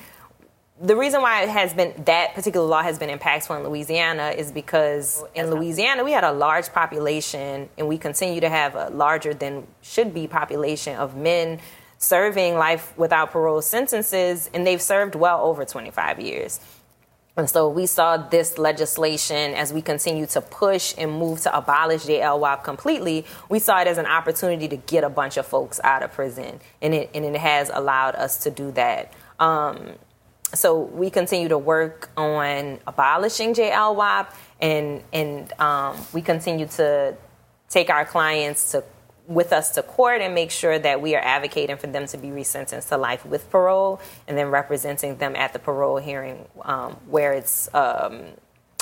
[0.79, 4.51] The reason why it has been that particular law has been impactful in Louisiana is
[4.51, 9.33] because in Louisiana we had a large population and we continue to have a larger
[9.33, 11.59] than should be population of men
[11.97, 16.59] serving life without parole sentences, and they've served well over 25 years.
[17.37, 22.05] And so we saw this legislation as we continue to push and move to abolish
[22.05, 23.25] the completely.
[23.47, 26.59] We saw it as an opportunity to get a bunch of folks out of prison,
[26.81, 29.13] and it and it has allowed us to do that.
[29.39, 29.91] Um,
[30.53, 37.15] so we continue to work on abolishing JLWOP, and and um, we continue to
[37.69, 38.83] take our clients to
[39.27, 42.29] with us to court and make sure that we are advocating for them to be
[42.29, 47.33] resentenced to life with parole and then representing them at the parole hearing um, where
[47.33, 48.23] it's um,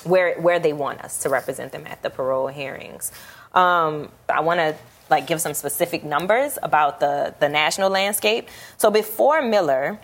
[0.04, 3.12] where where they want us to represent them at the parole hearings.
[3.54, 4.76] Um, I want to
[5.10, 8.48] like give some specific numbers about the the national landscape.
[8.78, 10.00] So before Miller,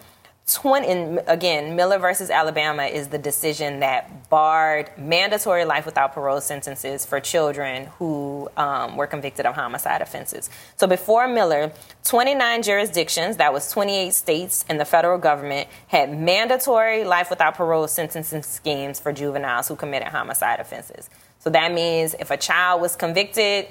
[0.48, 7.06] 20 again miller versus alabama is the decision that barred mandatory life without parole sentences
[7.06, 10.50] for children who um, were convicted of homicide offenses.
[10.78, 11.72] So before miller
[12.04, 17.88] 29 jurisdictions that was 28 states and the federal government had mandatory life without parole
[17.88, 21.10] sentencing schemes for juveniles who committed homicide offenses.
[21.39, 23.68] So that means if a child was convicted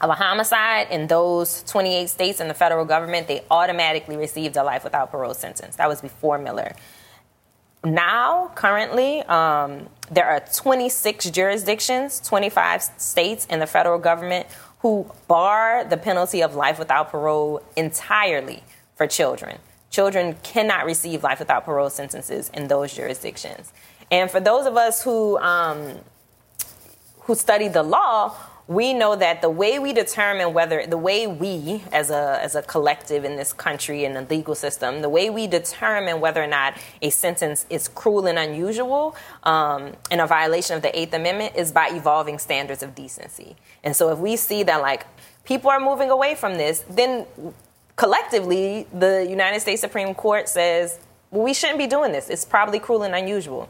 [0.00, 4.64] of a homicide in those 28 states and the federal government, they automatically received a
[4.64, 5.76] life without parole sentence.
[5.76, 6.74] That was before Miller.
[7.84, 14.46] Now, currently, um, there are 26 jurisdictions, 25 states, and the federal government
[14.80, 18.62] who bar the penalty of life without parole entirely
[18.96, 19.58] for children.
[19.90, 23.72] Children cannot receive life without parole sentences in those jurisdictions.
[24.10, 25.98] And for those of us who um,
[27.20, 28.34] who study the law,
[28.70, 32.62] we know that the way we determine whether the way we as a as a
[32.62, 36.76] collective in this country in the legal system the way we determine whether or not
[37.02, 41.72] a sentence is cruel and unusual um, and a violation of the eighth amendment is
[41.72, 43.56] by evolving standards of decency.
[43.82, 45.04] And so if we see that like
[45.42, 47.26] people are moving away from this then
[47.96, 51.00] collectively the united states supreme court says
[51.32, 52.28] well, we shouldn't be doing this.
[52.28, 53.68] It's probably cruel and unusual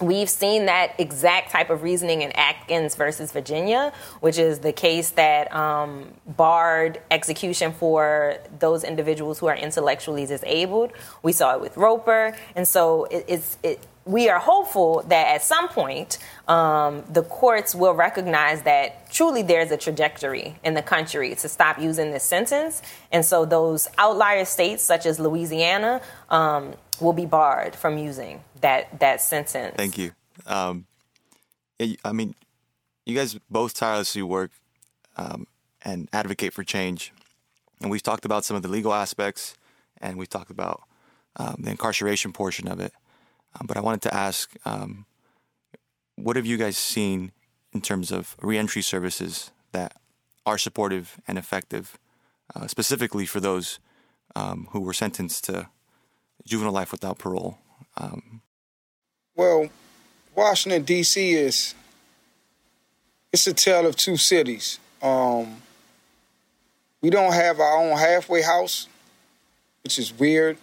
[0.00, 5.10] We've seen that exact type of reasoning in Atkins versus Virginia, which is the case
[5.10, 10.92] that um, barred execution for those individuals who are intellectually disabled.
[11.22, 15.42] We saw it with Roper, and so it, it's it, we are hopeful that at
[15.42, 21.34] some point um, the courts will recognize that truly there's a trajectory in the country
[21.34, 27.12] to stop using this sentence, and so those outlier states such as Louisiana um, will
[27.12, 29.74] be barred from using that that sentence.
[29.76, 30.12] Thank you.
[30.46, 30.86] Um,
[32.04, 32.34] I mean,
[33.04, 34.50] you guys both tirelessly work
[35.16, 35.46] um,
[35.82, 37.12] and advocate for change,
[37.80, 39.54] and we've talked about some of the legal aspects,
[40.00, 40.82] and we've talked about
[41.36, 42.92] um, the incarceration portion of it.
[43.54, 45.06] Um, but I wanted to ask, um,
[46.16, 47.32] what have you guys seen
[47.72, 49.96] in terms of reentry services that
[50.44, 51.98] are supportive and effective,
[52.54, 53.78] uh, specifically for those
[54.34, 55.68] um, who were sentenced to
[56.46, 57.58] juvenile life without parole?
[57.96, 58.40] Um,
[59.34, 59.68] well,
[60.34, 61.34] Washington D.C.
[61.34, 61.74] is
[63.32, 64.78] it's a tale of two cities.
[65.02, 65.56] Um,
[67.02, 68.88] we don't have our own halfway house,
[69.84, 70.56] which is weird.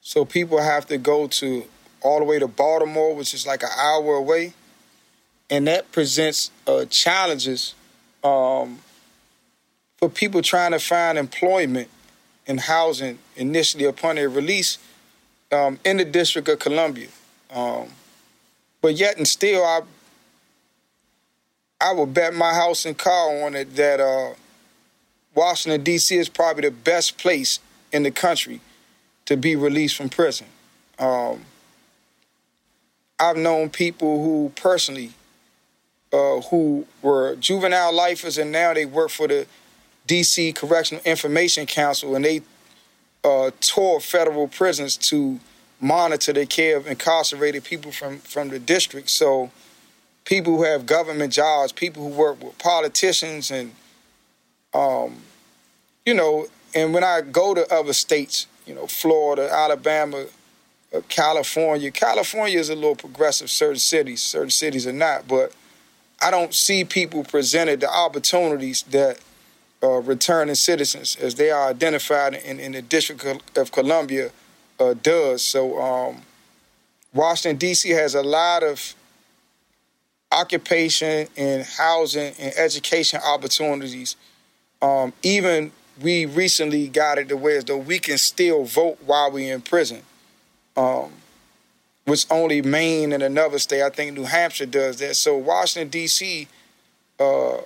[0.00, 1.64] So people have to go to
[2.00, 4.54] all the way to Baltimore, which is like an hour away,
[5.50, 7.74] and that presents uh, challenges
[8.22, 8.78] um,
[9.96, 11.88] for people trying to find employment
[12.46, 14.78] and housing initially upon their release
[15.52, 17.08] um, in the District of Columbia.
[17.50, 17.88] Um,
[18.80, 19.80] but yet and still, I
[21.80, 24.34] I would bet my house and car on it that uh,
[25.34, 26.16] Washington D.C.
[26.16, 27.60] is probably the best place
[27.92, 28.60] in the country
[29.26, 30.46] to be released from prison.
[30.98, 31.42] Um,
[33.18, 35.12] I've known people who personally
[36.12, 39.46] uh, who were juvenile lifers and now they work for the
[40.06, 40.52] D.C.
[40.52, 42.42] Correctional Information Council and they
[43.26, 45.40] uh, tour federal prisons to
[45.80, 49.10] monitor the care of incarcerated people from, from the district.
[49.10, 49.50] So
[50.24, 53.72] people who have government jobs, people who work with politicians and
[54.72, 55.16] um,
[56.04, 60.26] you know, and when I go to other states, you know, Florida, Alabama,
[60.94, 65.52] uh, California, California is a little progressive, certain cities, certain cities are not, but
[66.20, 69.18] I don't see people presented the opportunities that
[69.86, 73.24] uh, returning citizens, as they are identified in, in the District
[73.56, 74.30] of Columbia,
[74.80, 75.42] uh, does.
[75.44, 76.22] So um,
[77.14, 77.90] Washington D.C.
[77.90, 78.94] has a lot of
[80.32, 84.16] occupation and housing and education opportunities.
[84.82, 85.70] Um, even
[86.02, 90.02] we recently got it to where though we can still vote while we're in prison.
[90.76, 91.12] Um,
[92.06, 95.16] which only Maine and another state, I think New Hampshire does that.
[95.16, 96.46] So Washington D.C.
[97.18, 97.58] Uh,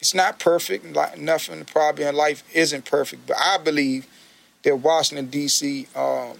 [0.00, 0.94] it's not perfect.
[0.94, 4.06] Like nothing probably in life isn't perfect, but I believe
[4.62, 5.86] that Washington D.C.
[5.94, 6.38] Um,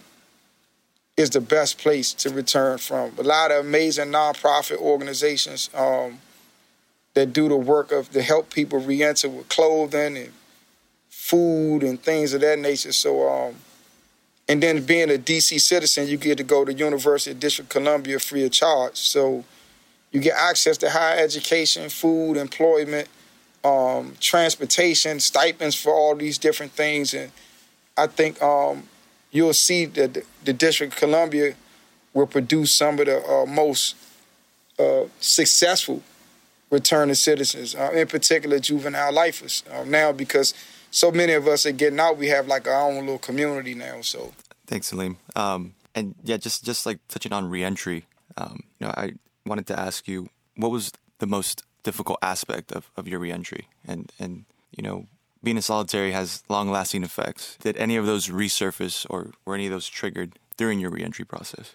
[1.18, 3.12] is the best place to return from.
[3.18, 6.20] A lot of amazing nonprofit organizations um,
[7.14, 10.32] that do the work of to help people reenter with clothing and
[11.10, 12.92] food and things of that nature.
[12.92, 13.56] So, um,
[14.48, 18.20] and then being a DC citizen, you get to go to University of District Columbia
[18.20, 18.96] free of charge.
[18.96, 19.44] So,
[20.12, 23.08] you get access to higher education, food, employment,
[23.68, 27.30] um, transportation, stipends for all these different things, and
[27.96, 28.84] I think um,
[29.30, 31.54] you'll see that the, District of Columbia
[32.14, 33.96] will produce some of the uh, most
[34.78, 36.02] uh, successful
[36.70, 39.62] returning citizens, uh, in particular juvenile lifers.
[39.70, 40.54] Uh, now, because
[40.90, 44.00] so many of us are getting out, we have like our own little community now.
[44.00, 44.32] So,
[44.66, 45.18] thanks, Halim.
[45.36, 48.06] Um, and yeah, just just like touching on reentry,
[48.36, 49.14] um, you know, I
[49.44, 54.12] wanted to ask you what was the most difficult aspect of, of your reentry, and
[54.18, 54.44] and
[54.76, 55.06] you know,
[55.42, 57.56] being in solitary has long lasting effects.
[57.60, 61.74] Did any of those resurface, or were any of those triggered during your reentry process?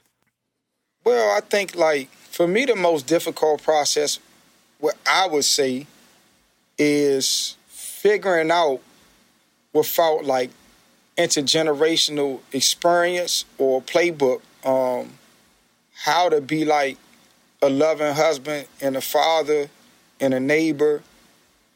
[1.04, 4.20] Well, I think like for me, the most difficult process,
[4.80, 5.88] what I would say,
[6.78, 8.80] is figuring out
[9.74, 10.52] without like
[11.18, 15.10] intergenerational experience or playbook um,
[15.94, 16.98] how to be like
[17.62, 19.70] a loving husband and a father
[20.24, 21.04] and a neighbor.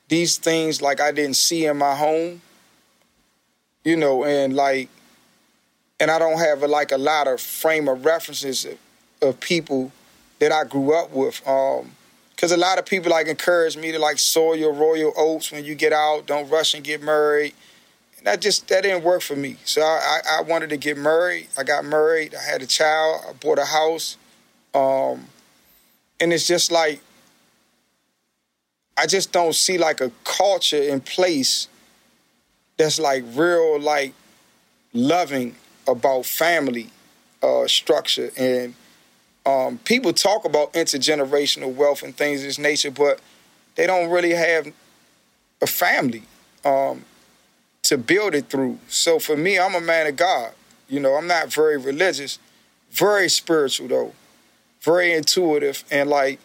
[0.08, 2.42] These things like I didn't see in my home,
[3.84, 4.88] you know, and like,
[6.00, 8.78] and I don't have a, like a lot of frame of references of,
[9.22, 9.92] of people
[10.40, 11.46] that I grew up with.
[11.46, 11.92] Um,
[12.38, 15.66] Cause a lot of people like encourage me to like sow your royal oats when
[15.66, 16.28] you get out.
[16.28, 17.56] Don't rush and get married
[18.20, 19.58] And that just that didn't work for me.
[19.66, 21.48] So I, I, I, wanted to get married.
[21.58, 22.36] I got married.
[22.36, 23.24] I had a child.
[23.28, 24.18] I bought a house,
[24.76, 25.26] um,
[26.20, 27.02] and it's just like
[28.98, 31.68] I just don't see like a culture in place
[32.78, 34.14] that's like real like
[34.94, 35.56] loving
[35.88, 36.90] about family
[37.44, 38.74] uh, structure and
[39.46, 43.22] um, people talk about intergenerational wealth and things of this nature, but
[43.76, 44.68] they don't really have
[45.62, 46.24] a family.
[46.66, 47.06] Um,
[47.88, 48.78] to build it through.
[48.90, 50.52] So for me, I'm a man of God.
[50.90, 52.38] You know, I'm not very religious,
[52.92, 54.14] very spiritual though,
[54.82, 56.40] very intuitive, and like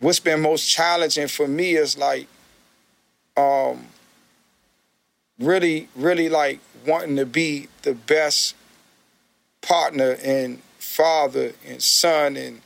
[0.00, 2.26] what's been most challenging for me is like
[3.36, 3.86] um
[5.40, 8.54] really, really like wanting to be the best
[9.62, 12.60] partner and father and son and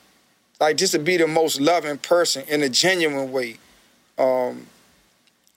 [0.61, 3.57] like just to be the most loving person in a genuine way.
[4.19, 4.67] Um,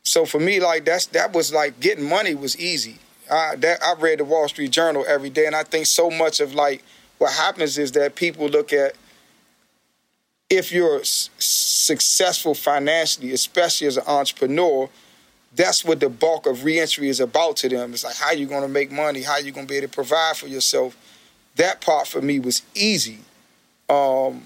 [0.03, 2.97] so for me, like that's that was like getting money was easy.
[3.29, 6.39] I that I read the Wall Street Journal every day, and I think so much
[6.39, 6.83] of like
[7.17, 8.93] what happens is that people look at
[10.49, 14.89] if you're s- successful financially, especially as an entrepreneur,
[15.55, 17.93] that's what the bulk of reentry is about to them.
[17.93, 19.93] It's like how you going to make money, how you going to be able to
[19.93, 20.95] provide for yourself.
[21.55, 23.19] That part for me was easy.
[23.89, 24.43] Um,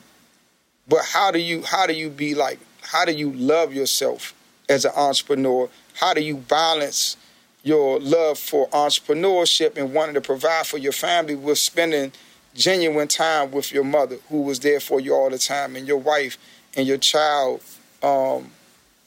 [0.87, 4.33] but how do you how do you be like how do you love yourself?
[4.71, 5.69] as an entrepreneur?
[5.95, 7.17] How do you balance
[7.63, 12.11] your love for entrepreneurship and wanting to provide for your family with spending
[12.53, 15.97] genuine time with your mother, who was there for you all the time, and your
[15.97, 16.37] wife
[16.75, 17.61] and your child?
[18.03, 18.51] Um,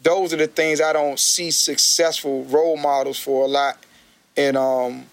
[0.02, 3.78] those are the things I don't see successful role models for a lot,
[4.36, 5.06] and um,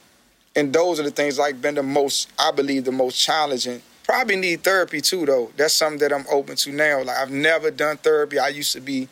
[0.55, 3.81] and those are the things like been the most, I believe, the most challenging.
[4.03, 5.51] Probably need therapy too, though.
[5.55, 7.03] That's something that I'm open to now.
[7.03, 8.39] Like I've never done therapy.
[8.39, 9.07] I used to be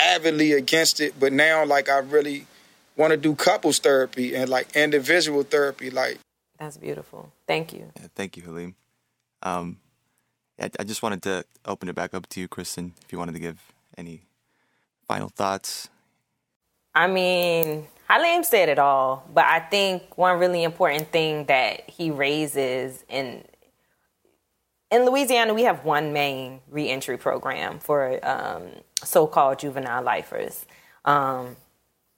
[0.00, 2.46] avidly against it, but now like I really
[2.96, 5.90] want to do couples therapy and like individual therapy.
[5.90, 6.18] Like
[6.58, 7.32] that's beautiful.
[7.50, 7.90] Thank you.
[7.96, 8.76] Yeah, thank you, Halim.
[9.42, 9.80] Um,
[10.60, 13.32] I, I just wanted to open it back up to you, Kristen, if you wanted
[13.32, 13.58] to give
[13.98, 14.22] any
[15.08, 15.88] final thoughts.
[16.94, 22.12] I mean, Halim said it all, but I think one really important thing that he
[22.12, 23.42] raises in
[24.92, 28.62] in Louisiana, we have one main reentry program for um,
[29.02, 30.66] so-called juvenile lifers.
[31.04, 31.56] Um,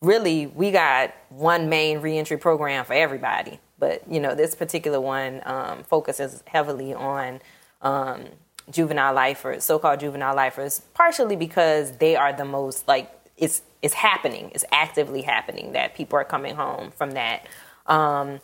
[0.03, 5.43] really, we got one main reentry program for everybody, but you know this particular one
[5.45, 7.41] um, focuses heavily on
[7.81, 8.27] um,
[8.71, 14.53] juvenile lifers, so-called juvenile lifers, partially because they are the most like it's it's happening,
[14.55, 17.45] it's actively happening that people are coming home from that.
[17.87, 18.39] Um,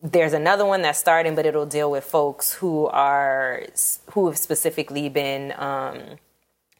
[0.00, 3.64] there's another one that's starting, but it'll deal with folks who are
[4.12, 5.98] who have specifically been um,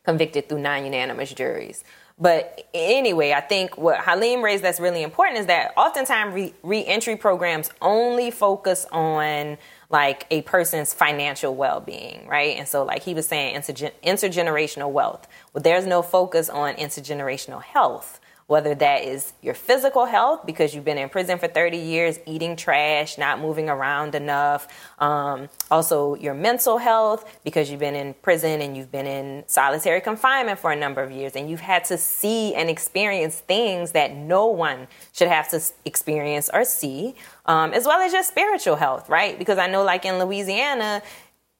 [0.04, 1.82] convicted through non-unanimous juries.
[2.20, 7.16] But anyway, I think what Halim raised that's really important is that oftentimes re- reentry
[7.16, 9.56] programs only focus on
[9.88, 12.56] like a person's financial well-being, right?
[12.56, 15.28] And so, like he was saying, intergen- intergenerational wealth.
[15.52, 20.84] Well, there's no focus on intergenerational health whether that is your physical health because you've
[20.84, 24.66] been in prison for 30 years, eating trash, not moving around enough.
[24.98, 30.00] Um, also, your mental health because you've been in prison and you've been in solitary
[30.00, 34.16] confinement for a number of years and you've had to see and experience things that
[34.16, 39.10] no one should have to experience or see, um, as well as your spiritual health,
[39.10, 39.38] right?
[39.38, 41.02] Because I know, like in Louisiana,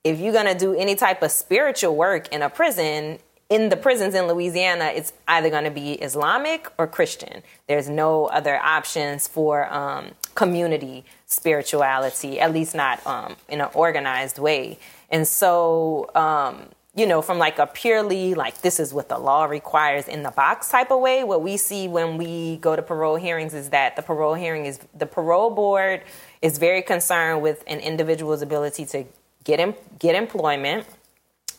[0.04, 3.18] if you're going to do any type of spiritual work in a prison,
[3.50, 7.42] in the prisons in Louisiana, it's either going to be Islamic or Christian.
[7.66, 14.38] There's no other options for um, community spirituality, at least not um, in an organized
[14.38, 14.78] way.
[15.10, 19.44] And so, um, you know, from like a purely like this is what the law
[19.44, 23.16] requires in the box type of way, what we see when we go to parole
[23.16, 26.02] hearings is that the parole hearing is the parole board
[26.42, 29.04] is very concerned with an individual's ability to
[29.44, 30.86] get in, get employment,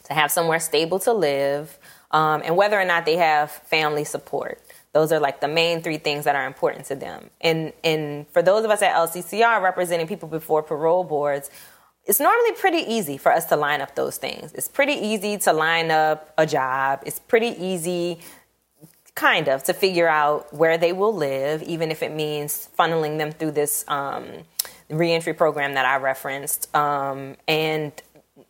[0.09, 1.77] to have somewhere stable to live,
[2.11, 4.61] um, and whether or not they have family support.
[4.93, 7.29] Those are like the main three things that are important to them.
[7.41, 11.49] And and for those of us at LCCR representing people before parole boards,
[12.05, 14.51] it's normally pretty easy for us to line up those things.
[14.53, 17.03] It's pretty easy to line up a job.
[17.05, 18.19] It's pretty easy
[19.13, 23.31] kind of to figure out where they will live, even if it means funneling them
[23.31, 24.25] through this um,
[24.89, 26.73] reentry program that I referenced.
[26.75, 27.91] Um, and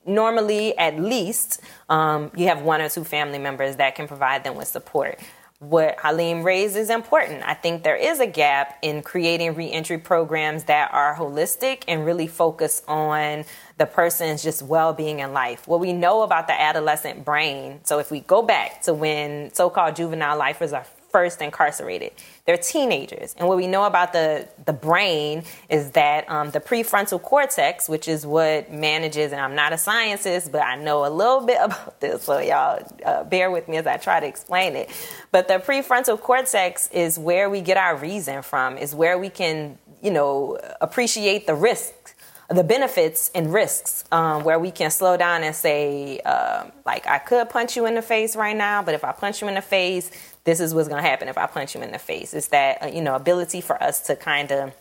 [0.06, 4.56] normally, at least, um, you have one or two family members that can provide them
[4.56, 5.20] with support
[5.60, 7.44] what Halim raised is important.
[7.44, 12.28] I think there is a gap in creating reentry programs that are holistic and really
[12.28, 13.44] focus on
[13.78, 15.68] the person's just well being in life.
[15.68, 19.70] What we know about the adolescent brain, so if we go back to when so
[19.70, 22.12] called juvenile lifers are first incarcerated.
[22.46, 23.36] They're teenagers.
[23.38, 28.08] And what we know about the, the brain is that um, the prefrontal cortex, which
[28.08, 32.00] is what manages, and I'm not a scientist, but I know a little bit about
[32.00, 34.90] this, so y'all uh, bear with me as I try to explain it.
[35.32, 39.78] But the prefrontal cortex is where we get our reason from, is where we can,
[40.02, 42.16] you know, appreciate the risks
[42.50, 47.20] the benefits and risks um, where we can slow down and say uh, like i
[47.20, 49.62] could punch you in the face right now but if i punch you in the
[49.62, 50.10] face
[50.44, 52.34] this is what's going to happen if I punch you in the face.
[52.34, 54.74] It's that, uh, you know, ability for us to kind of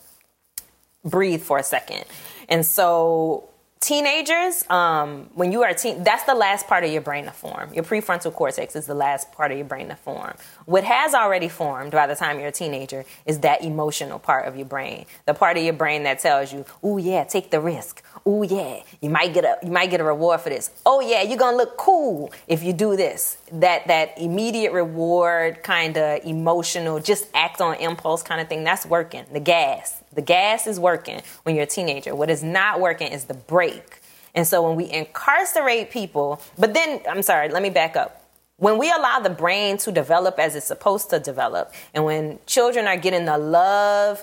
[1.05, 2.05] breathe for a second.
[2.49, 3.49] And so
[3.81, 7.31] teenagers um, when you are a teen that's the last part of your brain to
[7.31, 7.73] form.
[7.73, 10.35] Your prefrontal cortex is the last part of your brain to form.
[10.67, 14.57] What has already formed by the time you're a teenager is that emotional part of
[14.57, 15.07] your brain.
[15.27, 18.03] The part of your brain that tells you oh yeah take the risk.
[18.27, 20.71] Oh yeah you might get a you might get a reward for this.
[20.85, 23.39] Oh yeah you're gonna look cool if you do this.
[23.53, 28.85] That that immediate reward kind of emotional just act on impulse kind of thing that's
[28.85, 29.25] working.
[29.33, 32.15] The gas the gas is working when you're a teenager.
[32.15, 34.01] What is not working is the brake.
[34.35, 38.25] And so when we incarcerate people, but then, I'm sorry, let me back up.
[38.57, 42.87] When we allow the brain to develop as it's supposed to develop, and when children
[42.87, 44.23] are getting the love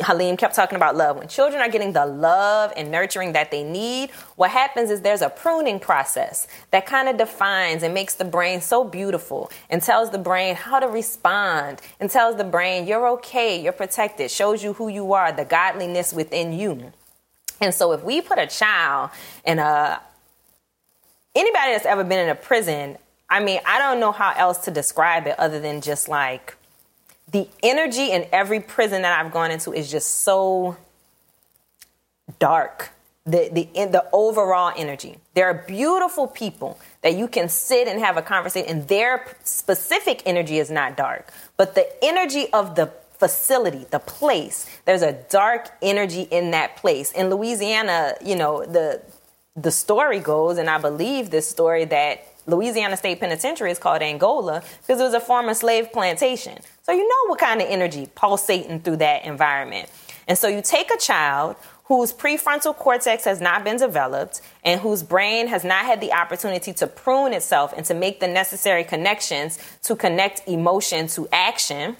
[0.00, 1.18] Halim kept talking about love.
[1.18, 5.22] When children are getting the love and nurturing that they need, what happens is there's
[5.22, 10.10] a pruning process that kind of defines and makes the brain so beautiful and tells
[10.10, 14.72] the brain how to respond and tells the brain you're okay, you're protected, shows you
[14.72, 16.92] who you are, the godliness within you.
[17.60, 19.10] And so if we put a child
[19.44, 20.00] in a
[21.34, 22.98] anybody that's ever been in a prison,
[23.30, 26.56] I mean, I don't know how else to describe it other than just like
[27.30, 30.76] the energy in every prison that I've gone into is just so
[32.38, 32.90] dark.
[33.26, 35.16] The, the, the overall energy.
[35.32, 40.22] There are beautiful people that you can sit and have a conversation, and their specific
[40.26, 45.70] energy is not dark, but the energy of the facility, the place, there's a dark
[45.80, 47.12] energy in that place.
[47.12, 49.00] In Louisiana, you know, the
[49.56, 54.62] the story goes, and I believe this story that Louisiana State Penitentiary is called Angola
[54.80, 56.58] because it was a former slave plantation.
[56.84, 59.88] So you know what kind of energy pulsating through that environment.
[60.28, 65.02] And so you take a child whose prefrontal cortex has not been developed and whose
[65.02, 69.58] brain has not had the opportunity to prune itself and to make the necessary connections
[69.82, 71.96] to connect emotion to action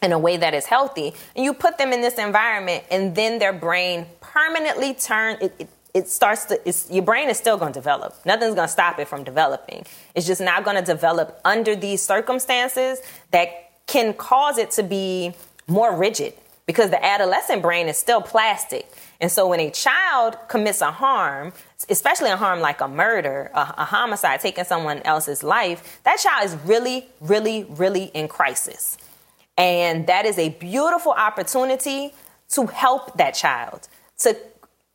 [0.00, 3.38] in a way that is healthy and you put them in this environment and then
[3.38, 7.72] their brain permanently turn it, it it starts to it's, your brain is still going
[7.72, 11.40] to develop nothing's going to stop it from developing it's just not going to develop
[11.44, 13.00] under these circumstances
[13.30, 15.34] that can cause it to be
[15.66, 16.34] more rigid
[16.66, 18.90] because the adolescent brain is still plastic.
[19.20, 21.52] And so when a child commits a harm
[21.88, 26.46] especially a harm like a murder a, a homicide taking someone else's life that child
[26.46, 28.96] is really really really in crisis.
[29.56, 32.12] And that is a beautiful opportunity
[32.50, 34.36] to help that child to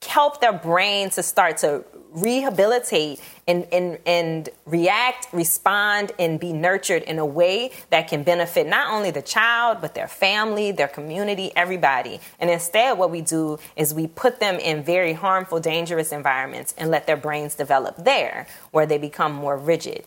[0.08, 7.04] help their brain to start to rehabilitate and, and, and react, respond, and be nurtured
[7.04, 11.52] in a way that can benefit not only the child, but their family, their community,
[11.56, 12.20] everybody.
[12.40, 16.90] And instead, what we do is we put them in very harmful, dangerous environments and
[16.90, 20.06] let their brains develop there, where they become more rigid.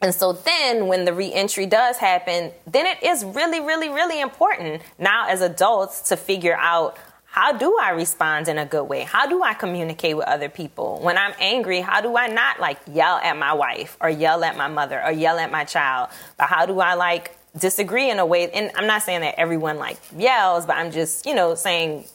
[0.00, 4.80] And so then when the reentry does happen, then it is really, really, really important
[4.96, 6.96] now as adults to figure out
[7.38, 9.02] how do I respond in a good way?
[9.02, 10.98] How do I communicate with other people?
[11.00, 14.56] When I'm angry, how do I not like yell at my wife or yell at
[14.56, 16.08] my mother or yell at my child?
[16.36, 18.50] But how do I like disagree in a way?
[18.50, 22.06] And I'm not saying that everyone like yells, but I'm just, you know, saying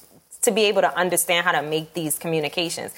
[0.42, 2.94] to be able to understand how to make these communications.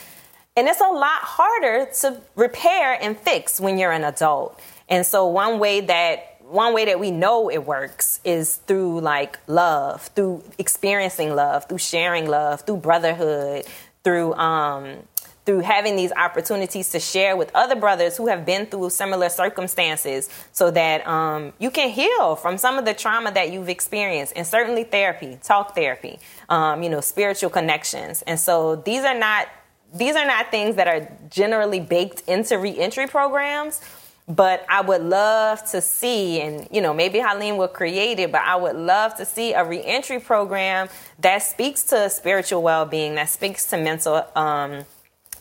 [0.58, 4.60] and it's a lot harder to repair and fix when you're an adult.
[4.90, 9.40] And so one way that one way that we know it works is through like
[9.48, 13.66] love, through experiencing love, through sharing love, through brotherhood,
[14.04, 14.98] through um,
[15.46, 20.28] through having these opportunities to share with other brothers who have been through similar circumstances
[20.52, 24.34] so that um, you can heal from some of the trauma that you've experienced.
[24.36, 26.20] And certainly therapy talk therapy
[26.50, 28.24] um, you know spiritual connections.
[28.24, 29.48] And so these are not
[29.94, 33.82] these are not things that are generally baked into reentry programs
[34.28, 38.42] but I would love to see, and you know, maybe Halim will create it, but
[38.42, 43.68] I would love to see a reentry program that speaks to spiritual well-being, that speaks
[43.68, 44.86] to mental um,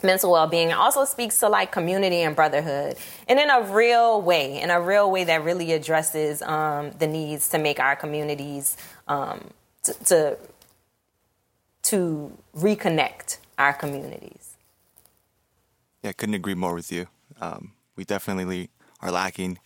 [0.03, 4.61] mental well-being and also speaks to like community and brotherhood and in a real way
[4.61, 8.77] in a real way that really addresses um, the needs to make our communities
[9.09, 9.49] um,
[9.83, 10.37] to, to,
[11.83, 14.57] to reconnect our communities.
[16.03, 17.07] Yeah I couldn't agree more with you.
[17.41, 18.69] Um, we definitely
[19.05, 19.61] are lacking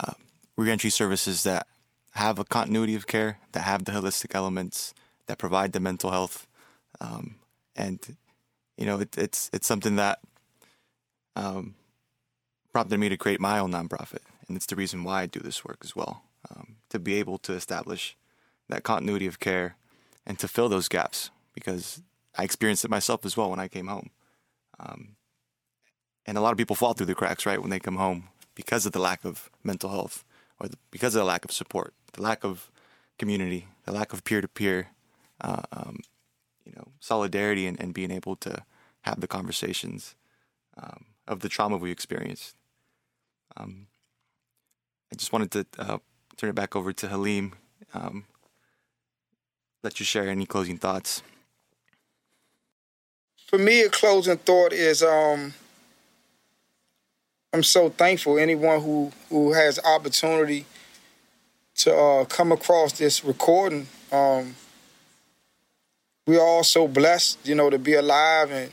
[0.00, 0.14] uh,
[0.56, 1.68] reentry services that
[2.14, 4.92] have a continuity of care that have the holistic elements
[5.26, 6.48] that provide the mental health
[7.00, 7.36] um,
[7.76, 8.16] and
[8.76, 10.18] you know, it, it's it's something that
[11.36, 11.74] um,
[12.72, 15.64] prompted me to create my own nonprofit, and it's the reason why I do this
[15.64, 16.22] work as well.
[16.50, 18.16] Um, to be able to establish
[18.68, 19.76] that continuity of care
[20.26, 22.02] and to fill those gaps, because
[22.36, 24.10] I experienced it myself as well when I came home.
[24.78, 25.16] Um,
[26.26, 28.86] and a lot of people fall through the cracks, right, when they come home because
[28.86, 30.24] of the lack of mental health
[30.60, 32.70] or the, because of the lack of support, the lack of
[33.18, 34.88] community, the lack of peer to peer
[36.64, 38.64] you know solidarity and, and being able to
[39.02, 40.14] have the conversations
[40.76, 42.56] um, of the trauma we experienced.
[43.56, 43.86] Um,
[45.12, 45.98] I just wanted to uh,
[46.36, 47.52] turn it back over to Halim.
[47.92, 48.24] Um,
[49.82, 51.22] let you share any closing thoughts.
[53.46, 55.54] For me, a closing thought is um,
[57.54, 60.66] I'm so thankful anyone who who has opportunity
[61.76, 63.86] to uh, come across this recording.
[64.10, 64.56] Um,
[66.26, 68.50] we are all so blessed, you know, to be alive.
[68.50, 68.72] And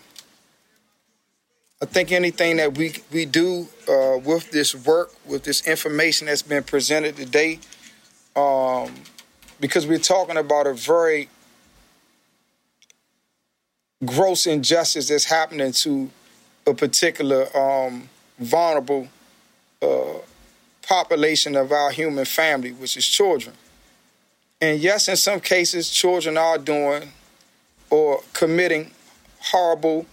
[1.80, 6.42] I think anything that we we do uh, with this work, with this information that's
[6.42, 7.60] been presented today,
[8.36, 8.96] um,
[9.60, 11.30] because we're talking about a very
[14.04, 16.10] gross injustice that's happening to
[16.66, 18.10] a particular um,
[18.42, 19.08] vulnerable
[19.82, 20.20] uh,
[20.82, 23.56] population of our human family, which is children.
[24.60, 27.12] And yes, in some cases, children are doing
[27.90, 28.92] or committing
[29.40, 30.06] horrible,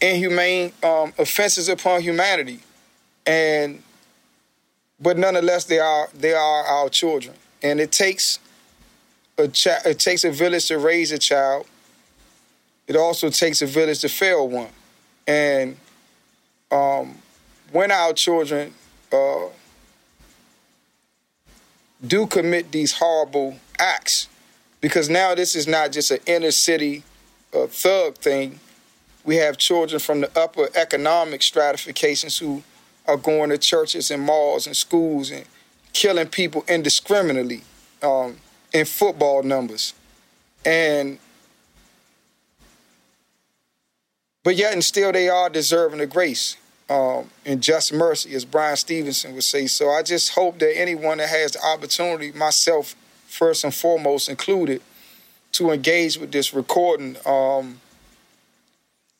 [0.00, 2.60] inhumane um, offenses upon humanity,
[3.26, 3.82] and
[5.00, 8.38] but nonetheless, they are they are our children, and it takes
[9.38, 11.66] a cha- it takes a village to raise a child.
[12.86, 14.70] It also takes a village to fail one,
[15.26, 15.76] and
[16.70, 17.19] um,
[17.72, 18.74] when our children
[19.12, 19.46] uh,
[22.06, 24.28] do commit these horrible acts,
[24.80, 27.04] because now this is not just an inner city
[27.52, 28.60] a thug thing.
[29.24, 32.62] We have children from the upper economic stratifications who
[33.06, 35.44] are going to churches and malls and schools and
[35.92, 37.62] killing people indiscriminately
[38.02, 38.38] um,
[38.72, 39.94] in football numbers.
[40.64, 41.18] And
[44.42, 46.56] but yet and still they are deserving of grace
[46.90, 49.68] um, and just mercy, as Bryan Stevenson would say.
[49.68, 52.96] So I just hope that anyone that has the opportunity, myself
[53.28, 54.82] first and foremost included,
[55.52, 57.80] to engage with this recording um,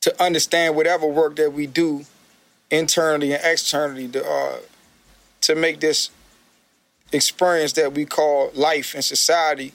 [0.01, 2.05] to understand whatever work that we do
[2.71, 4.59] internally and externally to, uh,
[5.41, 6.11] to make this
[7.12, 9.73] experience that we call life in society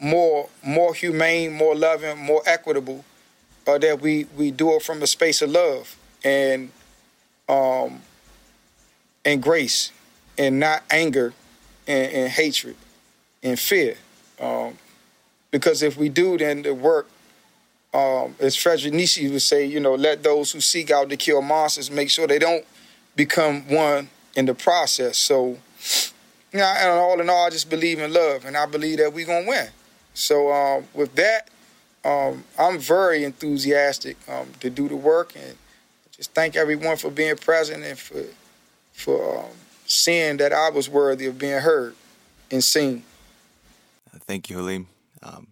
[0.00, 3.04] more more humane, more loving, more equitable.
[3.66, 6.70] Uh, that we we do it from a space of love and
[7.48, 8.02] um,
[9.24, 9.92] and grace,
[10.36, 11.32] and not anger
[11.86, 12.76] and, and hatred
[13.42, 13.96] and fear.
[14.40, 14.78] Um,
[15.50, 17.08] because if we do, then the work,
[17.94, 21.40] um, as Frederick Nietzsche would say, you know, let those who seek out to kill
[21.42, 22.64] monsters make sure they don't
[23.16, 25.16] become one in the process.
[25.16, 25.58] So,
[26.52, 29.12] you know, and all in all, I just believe in love, and I believe that
[29.12, 29.68] we're gonna win.
[30.14, 31.48] So, um, with that,
[32.04, 35.56] um, I'm very enthusiastic um, to do the work, and
[36.18, 38.24] just thank everyone for being present and for
[38.92, 39.50] for um,
[39.86, 41.94] seeing that I was worthy of being heard
[42.50, 43.04] and seen.
[44.26, 44.88] Thank you, Halim.
[45.22, 45.48] Um,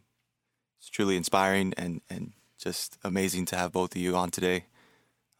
[0.80, 4.64] it's truly inspiring and, and just amazing to have both of you on today.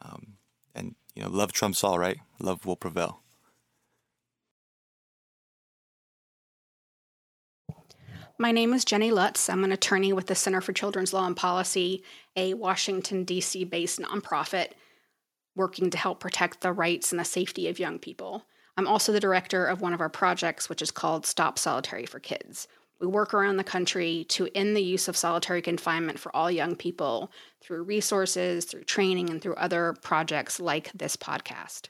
[0.00, 0.36] Um,
[0.74, 2.18] and, you know, love trumps all, right?
[2.40, 3.20] Love will prevail.
[8.38, 9.50] My name is Jenny Lutz.
[9.50, 12.04] I'm an attorney with the Center for Children's Law and Policy,
[12.36, 13.64] a Washington, D.C.
[13.64, 14.68] based nonprofit.
[15.56, 18.44] Working to help protect the rights and the safety of young people.
[18.76, 22.20] I'm also the director of one of our projects, which is called Stop Solitary for
[22.20, 22.68] Kids.
[23.00, 26.76] We work around the country to end the use of solitary confinement for all young
[26.76, 27.30] people
[27.60, 31.88] through resources, through training, and through other projects like this podcast.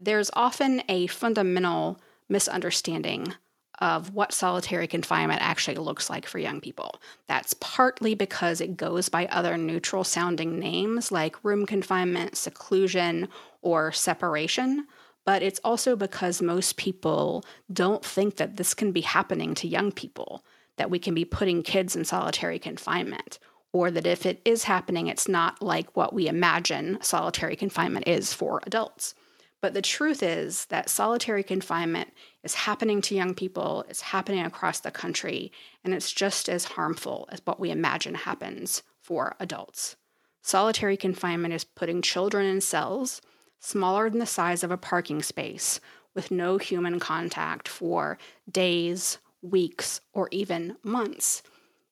[0.00, 3.34] There's often a fundamental misunderstanding
[3.80, 7.00] of what solitary confinement actually looks like for young people.
[7.28, 13.28] That's partly because it goes by other neutral sounding names like room confinement, seclusion,
[13.62, 14.86] or separation.
[15.24, 19.92] But it's also because most people don't think that this can be happening to young
[19.92, 20.44] people,
[20.76, 23.38] that we can be putting kids in solitary confinement,
[23.72, 28.32] or that if it is happening, it's not like what we imagine solitary confinement is
[28.34, 29.14] for adults.
[29.60, 34.80] But the truth is that solitary confinement is happening to young people, it's happening across
[34.80, 35.52] the country,
[35.84, 39.96] and it's just as harmful as what we imagine happens for adults.
[40.42, 43.20] Solitary confinement is putting children in cells
[43.58, 45.80] smaller than the size of a parking space
[46.14, 48.18] with no human contact for
[48.50, 51.42] days, weeks, or even months.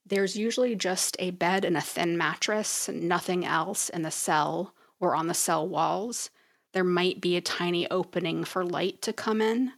[0.07, 5.15] There's usually just a bed and a thin mattress, nothing else in the cell or
[5.15, 6.31] on the cell walls.
[6.79, 9.73] There might be a tiny opening for light to come in,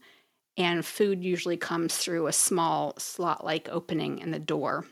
[0.58, 4.84] and food usually comes through a small slot like opening in the door.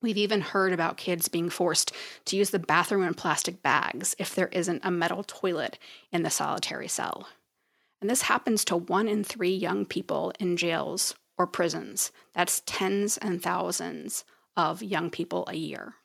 [0.00, 1.92] We've even heard about kids being forced
[2.24, 5.78] to use the bathroom in plastic bags if there isn't a metal toilet
[6.10, 7.28] in the solitary cell.
[8.00, 12.12] And this happens to one in three young people in jails or prisons.
[12.32, 14.24] That's tens and thousands
[14.56, 15.96] of young people a year.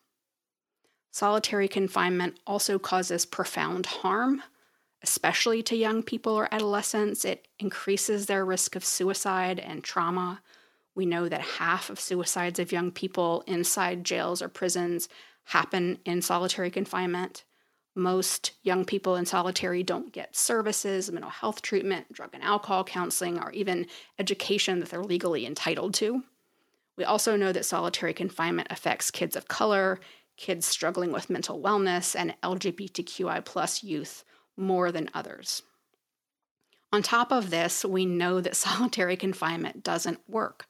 [1.10, 4.42] Solitary confinement also causes profound harm
[5.02, 7.24] especially to young people or adolescents.
[7.24, 10.40] It increases their risk of suicide and trauma.
[10.94, 15.08] We know that half of suicides of young people inside jails or prisons
[15.44, 17.44] happen in solitary confinement.
[17.94, 23.38] Most young people in solitary don't get services, mental health treatment, drug and alcohol counseling,
[23.38, 23.86] or even
[24.18, 26.22] education that they're legally entitled to.
[26.96, 30.00] We also know that solitary confinement affects kids of color,
[30.36, 34.24] kids struggling with mental wellness, and LGBTQI plus youth
[34.56, 35.62] more than others.
[36.92, 40.66] On top of this, we know that solitary confinement doesn't work.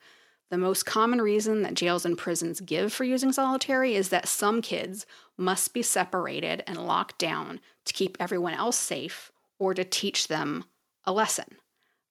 [0.49, 4.61] The most common reason that jails and prisons give for using solitary is that some
[4.61, 5.05] kids
[5.37, 10.63] must be separated and locked down to keep everyone else safe or to teach them
[11.03, 11.57] a lesson.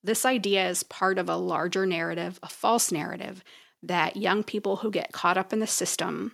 [0.03, 3.43] This idea is part of a larger narrative, a false narrative,
[3.83, 6.33] that young people who get caught up in the system,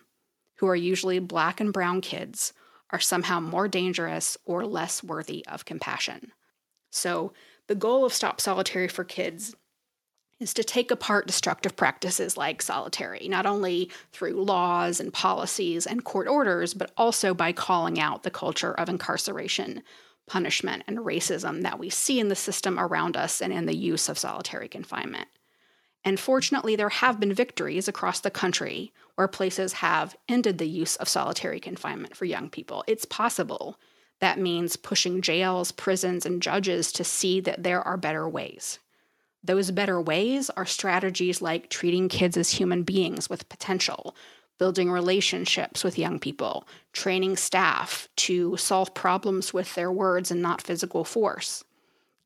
[0.57, 2.53] who are usually black and brown kids,
[2.93, 6.33] are somehow more dangerous or less worthy of compassion.
[6.91, 7.33] So,
[7.69, 9.55] the goal of Stop Solitary for Kids
[10.41, 16.05] is to take apart destructive practices like solitary, not only through laws and policies and
[16.05, 19.83] court orders, but also by calling out the culture of incarceration,
[20.27, 24.09] punishment, and racism that we see in the system around us and in the use
[24.09, 25.29] of solitary confinement.
[26.05, 30.97] And fortunately, there have been victories across the country where places have ended the use
[30.97, 32.83] of solitary confinement for young people.
[32.87, 33.79] It's possible.
[34.21, 38.79] That means pushing jails, prisons, and judges to see that there are better ways.
[39.45, 44.15] Those better ways are strategies like treating kids as human beings with potential,
[44.59, 50.63] building relationships with young people, training staff to solve problems with their words and not
[50.63, 51.65] physical force,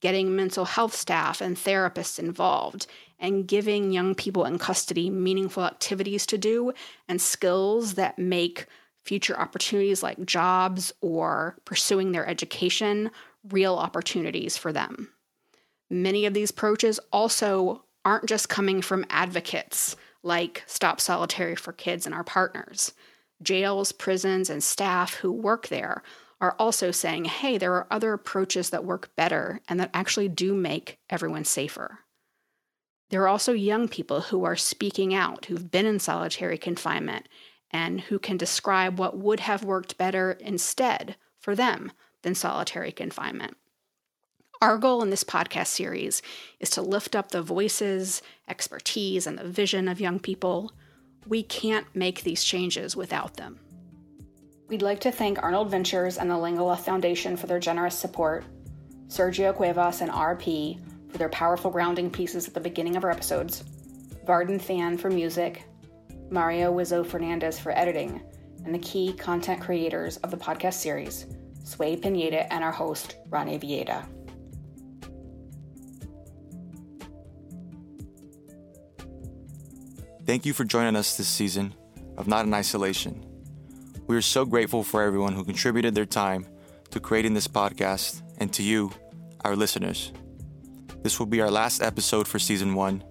[0.02, 2.86] getting mental health staff and therapists involved,
[3.18, 6.72] and giving young people in custody meaningful activities to do
[7.08, 8.66] and skills that make
[9.04, 13.10] future opportunities like jobs or pursuing their education
[13.48, 15.10] real opportunities for them.
[15.88, 22.06] Many of these approaches also aren't just coming from advocates like Stop Solitary for Kids
[22.06, 22.92] and our partners.
[23.42, 26.02] Jails, prisons, and staff who work there
[26.40, 30.54] are also saying, hey, there are other approaches that work better and that actually do
[30.54, 32.00] make everyone safer.
[33.10, 37.28] There are also young people who are speaking out, who've been in solitary confinement,
[37.70, 41.92] and who can describe what would have worked better instead for them
[42.22, 43.56] than solitary confinement.
[44.60, 46.22] Our goal in this podcast series
[46.58, 50.72] is to lift up the voices, expertise, and the vision of young people.
[51.26, 53.60] We can't make these changes without them.
[54.68, 58.44] We'd like to thank Arnold Ventures and the Lingola Foundation for their generous support,
[59.08, 60.80] Sergio Cuevas and RP
[61.16, 63.64] their powerful grounding pieces at the beginning of our episodes,
[64.26, 65.64] Varden Fan for music,
[66.30, 68.20] Mario Wizzo Fernandez for editing,
[68.64, 71.26] and the key content creators of the podcast series,
[71.64, 74.06] Sway Pineda and our host, Ronnie Villeda.
[80.26, 81.72] Thank you for joining us this season
[82.16, 83.24] of Not in Isolation.
[84.08, 86.46] We are so grateful for everyone who contributed their time
[86.90, 88.90] to creating this podcast and to you,
[89.44, 90.12] our listeners.
[91.06, 93.04] This will be our last episode for season one,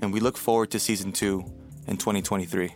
[0.00, 1.44] and we look forward to season two
[1.88, 2.72] in 2023.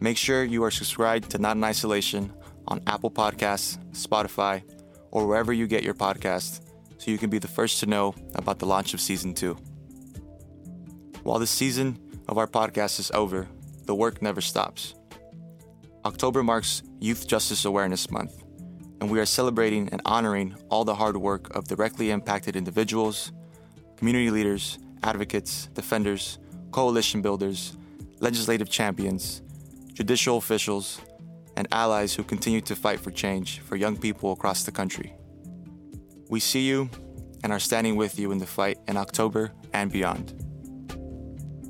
[0.00, 2.32] Make sure you are subscribed to Not in Isolation
[2.66, 4.64] on Apple Podcasts, Spotify,
[5.12, 6.60] or wherever you get your podcasts
[6.98, 9.56] so you can be the first to know about the launch of season two.
[11.22, 13.46] While the season of our podcast is over,
[13.84, 14.96] the work never stops.
[16.04, 18.42] October marks Youth Justice Awareness Month,
[19.00, 23.32] and we are celebrating and honoring all the hard work of directly impacted individuals,
[23.96, 26.38] community leaders, advocates, defenders,
[26.70, 27.76] coalition builders,
[28.20, 29.42] legislative champions,
[29.92, 31.00] judicial officials,
[31.56, 35.14] and allies who continue to fight for change for young people across the country.
[36.28, 36.90] We see you
[37.42, 40.34] and are standing with you in the fight in October and beyond.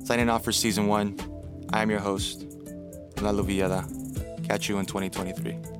[0.03, 1.17] Signing off for season one,
[1.71, 2.47] I am your host,
[3.15, 4.47] Ronaldo Villeda.
[4.47, 5.76] Catch you in 2023.